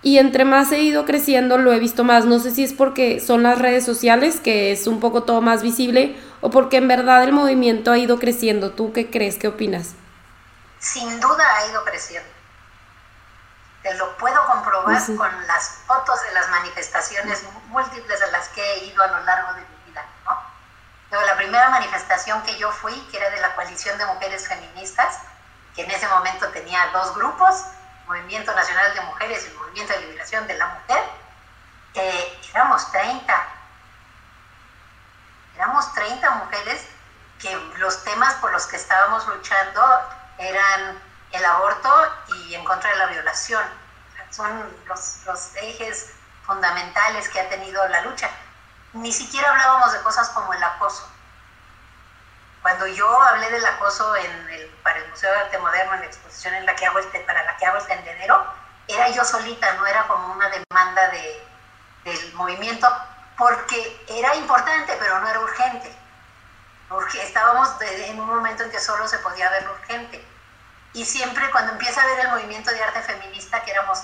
[0.00, 2.24] y entre más he ido creciendo lo he visto más.
[2.24, 5.62] No sé si es porque son las redes sociales, que es un poco todo más
[5.62, 8.70] visible, o porque en verdad el movimiento ha ido creciendo.
[8.70, 9.36] ¿Tú qué crees?
[9.36, 9.96] ¿Qué opinas?
[10.78, 12.37] Sin duda ha ido creciendo
[13.82, 18.84] te lo puedo comprobar con las fotos de las manifestaciones múltiples a las que he
[18.86, 20.04] ido a lo largo de mi vida.
[20.24, 21.20] ¿no?
[21.20, 25.18] la primera manifestación que yo fui, que era de la coalición de mujeres feministas,
[25.74, 27.64] que en ese momento tenía dos grupos,
[28.06, 31.04] Movimiento Nacional de Mujeres y Movimiento de Liberación de la Mujer,
[31.94, 33.46] eh, éramos 30.
[35.56, 36.86] Éramos 30 mujeres
[37.38, 39.82] que los temas por los que estábamos luchando
[40.38, 41.02] eran
[41.32, 41.90] el aborto
[42.34, 43.64] y en contra de la violación.
[44.30, 46.12] Son los, ejes
[46.46, 48.30] fundamentales que ha tenido la lucha.
[48.92, 51.08] Ni siquiera hablábamos de cosas como el acoso.
[52.62, 56.06] Cuando yo hablé del acoso en el, para el Museo de Arte Moderno, en la
[56.06, 58.44] exposición en la que hago este, para la que hago el tendedero,
[58.88, 61.46] era yo solita, no era como una demanda de,
[62.04, 62.88] del movimiento,
[63.36, 65.94] porque era importante, pero no era urgente.
[66.88, 70.24] Porque estábamos en un momento en que solo se podía ver urgente.
[70.92, 74.02] Y siempre cuando empieza a ver el movimiento de arte feminista, que éramos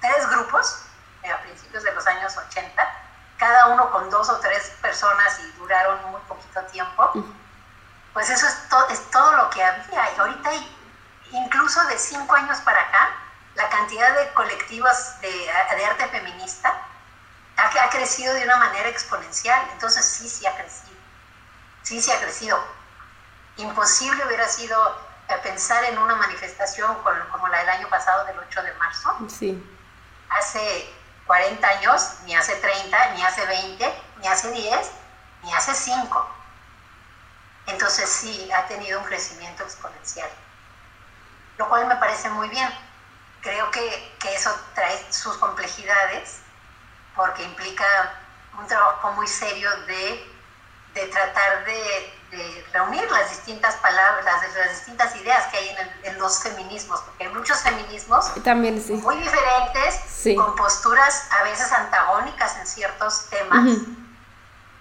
[0.00, 0.78] tres grupos
[1.22, 2.94] eh, a principios de los años 80,
[3.38, 7.12] cada uno con dos o tres personas y duraron muy poquito tiempo,
[8.12, 8.56] pues eso es,
[8.90, 10.12] es todo lo que había.
[10.14, 10.50] Y ahorita,
[11.30, 13.10] incluso de cinco años para acá,
[13.54, 16.72] la cantidad de colectivos de, de arte feminista
[17.56, 19.68] ha, ha, crecido de una manera exponencial.
[19.72, 20.96] Entonces sí, sí ha crecido.
[21.82, 22.62] Sí, sí ha crecido.
[23.56, 24.96] Imposible hubiera sido
[25.36, 26.96] pensar en una manifestación
[27.30, 29.16] como la del año pasado, del 8 de marzo.
[29.28, 29.62] Sí.
[30.30, 30.90] Hace
[31.26, 34.90] 40 años, ni hace 30, ni hace 20, ni hace 10,
[35.44, 36.28] ni hace 5.
[37.66, 40.30] Entonces sí, ha tenido un crecimiento exponencial,
[41.58, 42.68] lo cual me parece muy bien.
[43.42, 46.40] Creo que, que eso trae sus complejidades
[47.14, 47.84] porque implica
[48.58, 50.32] un trabajo muy serio de,
[50.94, 54.24] de tratar de, de reunir las distintas palabras,
[54.54, 58.94] las, distintas ideas que hay en, los feminismos, porque hay muchos feminismos También, sí.
[58.94, 63.78] muy diferentes, con posturas a veces antagónicas en ciertos temas.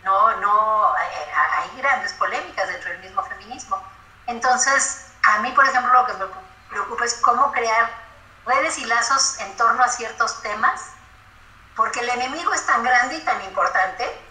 [0.04, 3.82] No, no, eh, hay grandes polémicas dentro del mismo feminismo.
[4.26, 6.26] Entonces, a mí, por ejemplo, lo que me
[6.70, 7.90] preocupa es cómo crear
[8.46, 10.82] redes y lazos en torno a ciertos temas,
[11.76, 14.27] porque el enemigo es tan grande y tan importante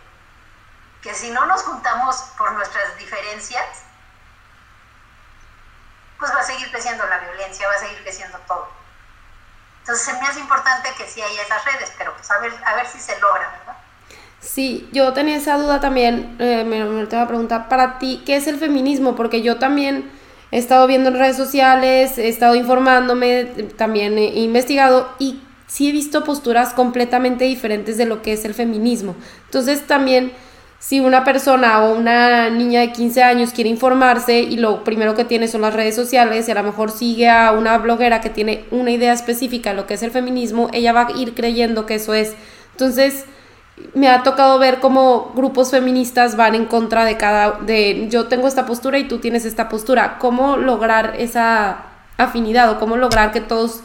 [1.07, 3.65] que si no nos juntamos por nuestras diferencias,
[6.19, 8.67] pues va a seguir creciendo la violencia, va a seguir creciendo todo.
[9.81, 12.75] Entonces se me hace importante que sí haya esas redes, pero pues a ver, a
[12.75, 13.77] ver si se logra, ¿verdad?
[14.41, 18.25] Sí, yo tenía esa duda también, eh, me, me te voy a preguntar, para ti,
[18.27, 19.15] ¿qué es el feminismo?
[19.15, 20.11] Porque yo también
[20.51, 23.45] he estado viendo en redes sociales, he estado informándome,
[23.77, 28.55] también he investigado y sí he visto posturas completamente diferentes de lo que es el
[28.55, 29.15] feminismo.
[29.45, 30.33] Entonces también
[30.79, 35.25] si una persona o una niña de 15 años quiere informarse y lo primero que
[35.25, 38.65] tiene son las redes sociales y a lo mejor sigue a una bloguera que tiene
[38.71, 41.95] una idea específica de lo que es el feminismo, ella va a ir creyendo que
[41.95, 42.35] eso es.
[42.73, 43.25] Entonces,
[43.95, 48.49] me ha tocado ver cómo grupos feministas van en contra de cada de yo tengo
[48.49, 50.19] esta postura y tú tienes esta postura.
[50.19, 51.85] ¿Cómo lograr esa
[52.17, 53.81] afinidad o cómo lograr que todos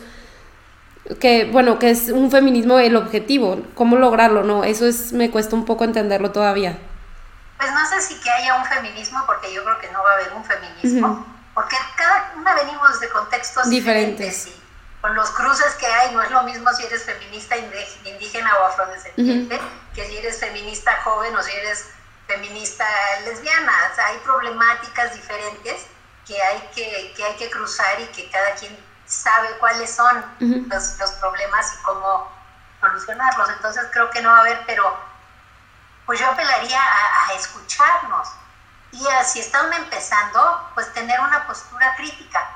[1.20, 4.44] que bueno, que es un feminismo el objetivo, ¿cómo lograrlo?
[4.44, 6.78] No, eso es me cuesta un poco entenderlo todavía.
[7.58, 10.14] Pues no sé si que haya un feminismo porque yo creo que no va a
[10.16, 14.48] haber un feminismo, porque cada una venimos de contextos diferentes.
[14.48, 14.62] y
[15.02, 19.60] con los cruces que hay no es lo mismo si eres feminista indígena o afrodescendiente
[19.96, 21.88] que si eres feminista joven o si eres
[22.28, 22.86] feminista
[23.26, 25.88] lesbiana, o sea, hay problemáticas diferentes
[26.26, 28.76] que hay que, que hay que cruzar y que cada quien
[29.12, 32.32] sabe cuáles son los, los, problemas y cómo
[32.80, 33.50] solucionarlos.
[33.50, 34.98] Entonces creo que no va a haber, pero
[36.06, 38.30] pues yo apelaría a, escucharnos.
[38.94, 42.50] Y si están empezando, pues tener una postura crítica,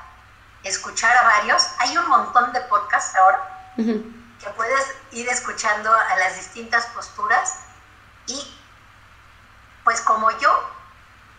[0.62, 1.66] escuchar a varios.
[1.78, 7.54] Hay un montón de podcasts ahora que puedes ir escuchando a las distintas posturas.
[8.26, 8.58] Y
[9.84, 10.70] pues como yo,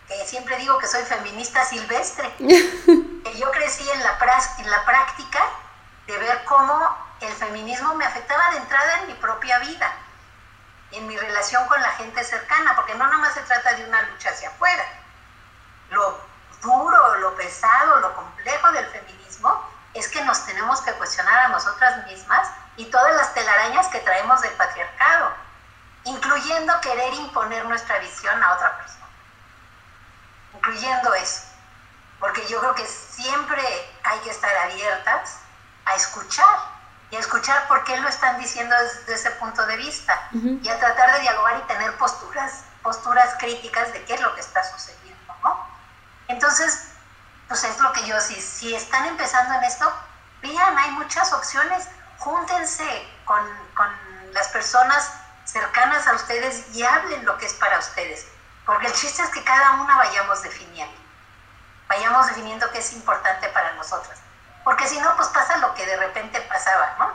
[0.06, 2.34] que siempre digo que soy feminista silvestre,
[3.36, 4.16] yo crecí en la,
[4.58, 5.40] en la práctica
[6.06, 9.92] de ver cómo el feminismo me afectaba de entrada en mi propia vida,
[10.92, 14.02] en mi relación con la gente cercana, porque no nada más se trata de una
[14.02, 14.84] lucha hacia afuera.
[15.90, 16.18] Lo
[16.62, 19.62] duro, lo pesado, lo complejo del feminismo
[19.94, 24.40] es que nos tenemos que cuestionar a nosotras mismas y todas las telarañas que traemos
[24.40, 25.32] del patriarcado,
[26.04, 29.06] incluyendo querer imponer nuestra visión a otra persona,
[30.54, 31.42] incluyendo eso,
[32.20, 32.86] porque yo creo que
[33.18, 33.62] siempre
[34.04, 35.38] hay que estar abiertas
[35.86, 36.58] a escuchar
[37.10, 40.28] y a escuchar por qué lo están diciendo desde ese punto de vista.
[40.32, 44.40] Y a tratar de dialogar y tener posturas, posturas críticas de qué es lo que
[44.40, 45.66] está sucediendo, ¿no?
[46.28, 46.90] Entonces,
[47.48, 49.90] pues es lo que yo, si, si están empezando en esto,
[50.42, 51.88] vean, hay muchas opciones,
[52.18, 53.42] júntense con,
[53.74, 53.90] con
[54.32, 55.10] las personas
[55.44, 58.26] cercanas a ustedes y hablen lo que es para ustedes,
[58.66, 60.94] porque el chiste es que cada una vayamos definiendo,
[61.88, 64.18] vayamos definiendo qué es importante para nosotras
[64.68, 67.10] porque si no, pues pasa lo que de repente pasaba, ¿no?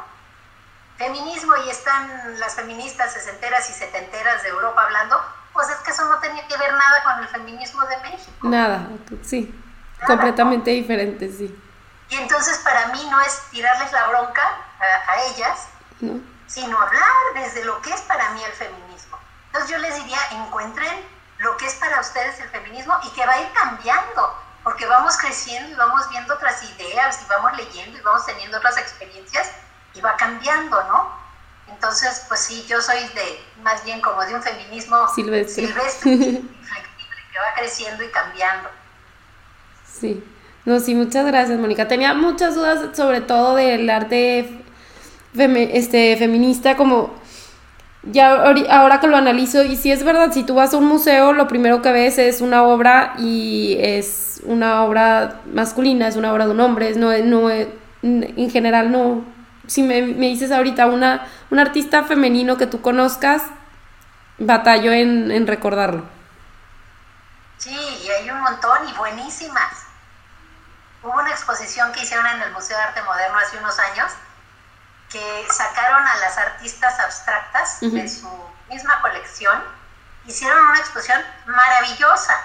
[0.97, 6.03] Feminismo y están las feministas sesenteras y setenteras de Europa hablando, pues es que eso
[6.05, 8.47] no tenía que ver nada con el feminismo de México.
[8.47, 8.87] Nada,
[9.21, 9.53] sí,
[10.07, 11.55] completamente diferente, sí.
[12.09, 14.41] Y entonces para mí no es tirarles la bronca
[15.07, 15.67] a, ellas,
[16.47, 19.19] sino hablar desde lo que es para mí el feminismo.
[19.45, 21.05] Entonces yo les diría, encuentren
[21.37, 25.17] lo que es para ustedes el feminismo y que va a ir cambiando porque vamos
[25.17, 29.51] creciendo y vamos viendo otras ideas y vamos leyendo y vamos teniendo otras experiencias
[29.93, 31.23] y va cambiando, ¿no?
[31.67, 37.39] Entonces, pues sí, yo soy de más bien como de un feminismo silvestre, silvestre que
[37.39, 38.69] va creciendo y cambiando.
[39.85, 40.23] Sí.
[40.65, 41.87] No, sí, muchas gracias, Mónica.
[41.87, 44.63] Tenía muchas dudas sobre todo del arte
[45.35, 47.21] este, feminista, como
[48.03, 48.31] ya
[48.69, 51.47] ahora que lo analizo, y si es verdad, si tú vas a un museo, lo
[51.47, 56.51] primero que ves es una obra y es una obra masculina, es una obra de
[56.51, 59.23] un hombre, no, no, en general no.
[59.67, 63.43] Si me, me dices ahorita una, un artista femenino que tú conozcas,
[64.37, 66.03] batallo en, en recordarlo.
[67.57, 69.85] Sí, y hay un montón y buenísimas.
[71.01, 74.11] Hubo una exposición que hicieron en el Museo de Arte Moderno hace unos años
[75.13, 78.27] que sacaron a las artistas abstractas de su
[78.67, 79.63] misma colección,
[80.25, 82.35] hicieron una exposición maravillosa.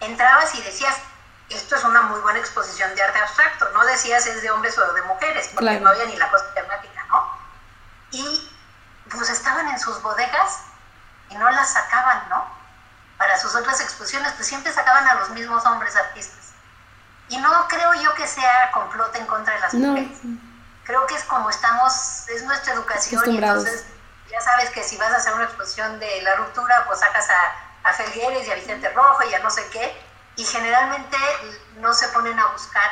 [0.00, 0.96] Entrabas y decías,
[1.48, 4.92] esto es una muy buena exposición de arte abstracto, no decías es de hombres o
[4.92, 7.38] de mujeres, porque no había ni la cosa temática, ¿no?
[8.10, 8.50] Y
[9.10, 10.60] pues estaban en sus bodegas
[11.30, 12.44] y no las sacaban, ¿no?
[13.16, 16.52] Para sus otras exposiciones, pues siempre sacaban a los mismos hombres artistas.
[17.30, 20.18] Y no creo yo que sea complot en contra de las mujeres
[20.84, 23.84] creo que es como estamos, es nuestra educación y entonces
[24.30, 27.88] ya sabes que si vas a hacer una exposición de la ruptura, pues sacas a,
[27.88, 29.96] a Felgueres y a Vicente Rojo y a no sé qué,
[30.36, 31.16] y generalmente
[31.76, 32.90] no se ponen a buscar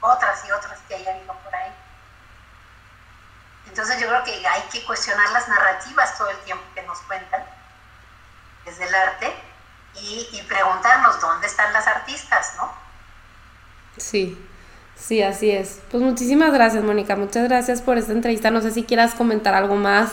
[0.00, 1.72] otras y otras que hayan ido por ahí.
[3.66, 7.44] Entonces yo creo que hay que cuestionar las narrativas todo el tiempo que nos cuentan
[8.64, 9.34] desde el arte
[9.94, 12.72] y, y preguntarnos dónde están las artistas, ¿no?
[13.96, 14.51] Sí,
[14.96, 15.80] Sí, así es.
[15.90, 17.16] Pues muchísimas gracias, Mónica.
[17.16, 18.50] Muchas gracias por esta entrevista.
[18.50, 20.12] No sé si quieras comentar algo más.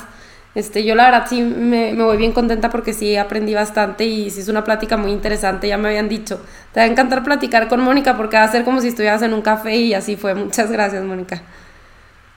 [0.55, 4.31] Este, yo la verdad sí me, me voy bien contenta porque sí aprendí bastante y
[4.31, 6.43] sí es una plática muy interesante, ya me habían dicho.
[6.73, 9.33] Te va a encantar platicar con Mónica porque va a ser como si estuvieras en
[9.33, 10.33] un café y así fue.
[10.33, 11.41] Muchas gracias, Mónica.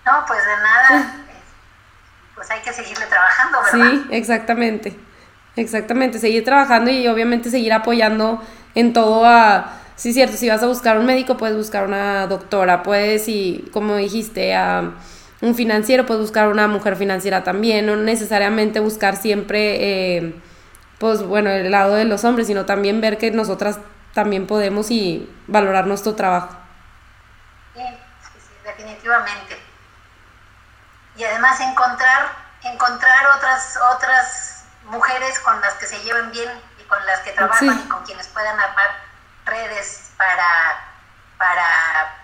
[0.05, 1.15] No, pues de nada.
[2.35, 3.91] Pues hay que seguirle trabajando, ¿verdad?
[3.93, 4.97] Sí, exactamente.
[5.57, 8.43] Exactamente, seguir trabajando y obviamente seguir apoyando
[8.75, 12.83] en todo a sí, cierto, si vas a buscar un médico, puedes buscar una doctora,
[12.83, 14.95] puedes, y como dijiste, a
[15.41, 20.43] un financiero, puedes buscar una mujer financiera también, no necesariamente buscar siempre, eh,
[20.99, 23.79] pues bueno, el lado de los hombres, sino también ver que nosotras
[24.13, 26.49] también podemos y valorar nuestro trabajo.
[27.73, 29.57] Sí, sí, definitivamente.
[31.17, 32.27] Y además encontrar,
[32.65, 36.51] encontrar otras, otras mujeres con las que se lleven bien
[36.81, 39.12] y con las que trabajan y con quienes puedan armar
[39.45, 40.85] redes para,
[41.39, 42.17] para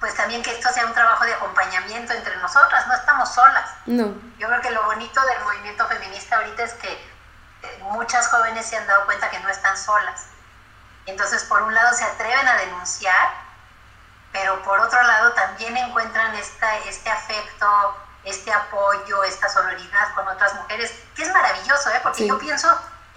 [0.00, 3.70] pues también que esto sea un trabajo de acompañamiento entre nosotras, no estamos solas.
[3.86, 4.14] No.
[4.38, 8.76] Yo creo que lo bonito del movimiento feminista ahorita es que eh, muchas jóvenes se
[8.76, 10.26] han dado cuenta que no están solas.
[11.06, 13.28] Entonces, por un lado se atreven a denunciar,
[14.30, 20.54] pero por otro lado también encuentran esta, este afecto, este apoyo, esta solidaridad con otras
[20.54, 22.00] mujeres, que es maravilloso, ¿eh?
[22.02, 22.68] porque yo pienso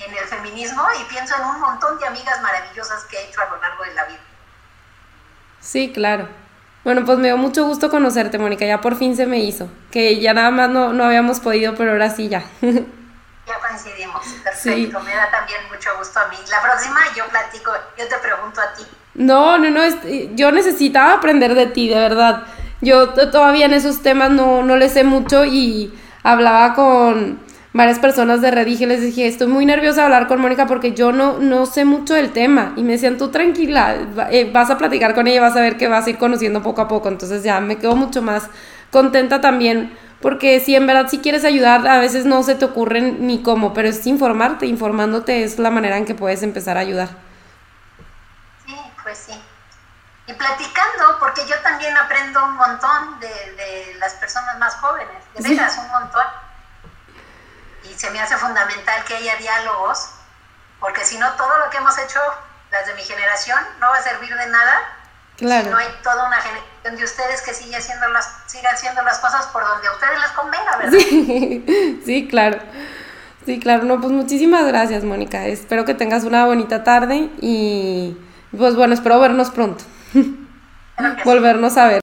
[0.04, 3.50] en el feminismo y pienso en un montón de amigas maravillosas que he hecho a
[3.50, 4.20] lo largo de la vida.
[5.60, 6.28] Sí, claro.
[6.84, 8.66] Bueno, pues me dio mucho gusto conocerte, Mónica.
[8.66, 9.70] Ya por fin se me hizo.
[9.92, 12.44] Que ya nada más no, no habíamos podido, pero ahora sí ya.
[12.62, 14.26] ya coincidimos.
[14.44, 15.00] Perfecto.
[15.02, 16.38] Me da también mucho gusto a mí.
[16.50, 18.84] La próxima yo platico, yo te pregunto a ti.
[19.14, 19.82] No, no, no.
[20.34, 22.44] Yo necesitaba aprender de ti, de verdad.
[22.82, 25.94] Yo todavía en esos temas no, no le sé mucho y
[26.24, 27.40] hablaba con
[27.74, 31.12] varias personas de Redige, les dije, estoy muy nerviosa de hablar con Mónica porque yo
[31.12, 32.74] no, no sé mucho del tema.
[32.76, 33.96] Y me decían, tú tranquila,
[34.30, 36.82] eh, vas a platicar con ella, vas a ver que vas a ir conociendo poco
[36.82, 37.08] a poco.
[37.08, 38.50] Entonces ya me quedo mucho más
[38.92, 43.26] contenta también porque si en verdad si quieres ayudar, a veces no se te ocurren
[43.26, 47.10] ni cómo, pero es informarte, informándote es la manera en que puedes empezar a ayudar.
[48.66, 49.34] Sí, pues sí.
[50.28, 55.50] Y platicando, porque yo también aprendo un montón de, de las personas más jóvenes, de
[55.50, 56.24] veras, un montón.
[58.02, 60.10] Se me hace fundamental que haya diálogos,
[60.80, 62.20] porque si no, todo lo que hemos hecho,
[62.72, 64.98] las de mi generación, no va a servir de nada
[65.38, 65.66] Claro.
[65.66, 69.20] Si no hay toda una generación de ustedes que sigue haciendo las, siga haciendo las
[69.20, 71.00] cosas por donde a ustedes les convenga, ¿verdad?
[71.00, 72.60] Sí, sí, claro.
[73.46, 73.84] Sí, claro.
[73.84, 75.46] No, pues muchísimas gracias, Mónica.
[75.46, 78.18] Espero que tengas una bonita tarde y
[78.56, 79.84] pues bueno, espero vernos pronto.
[81.26, 82.00] Volvernos a ver.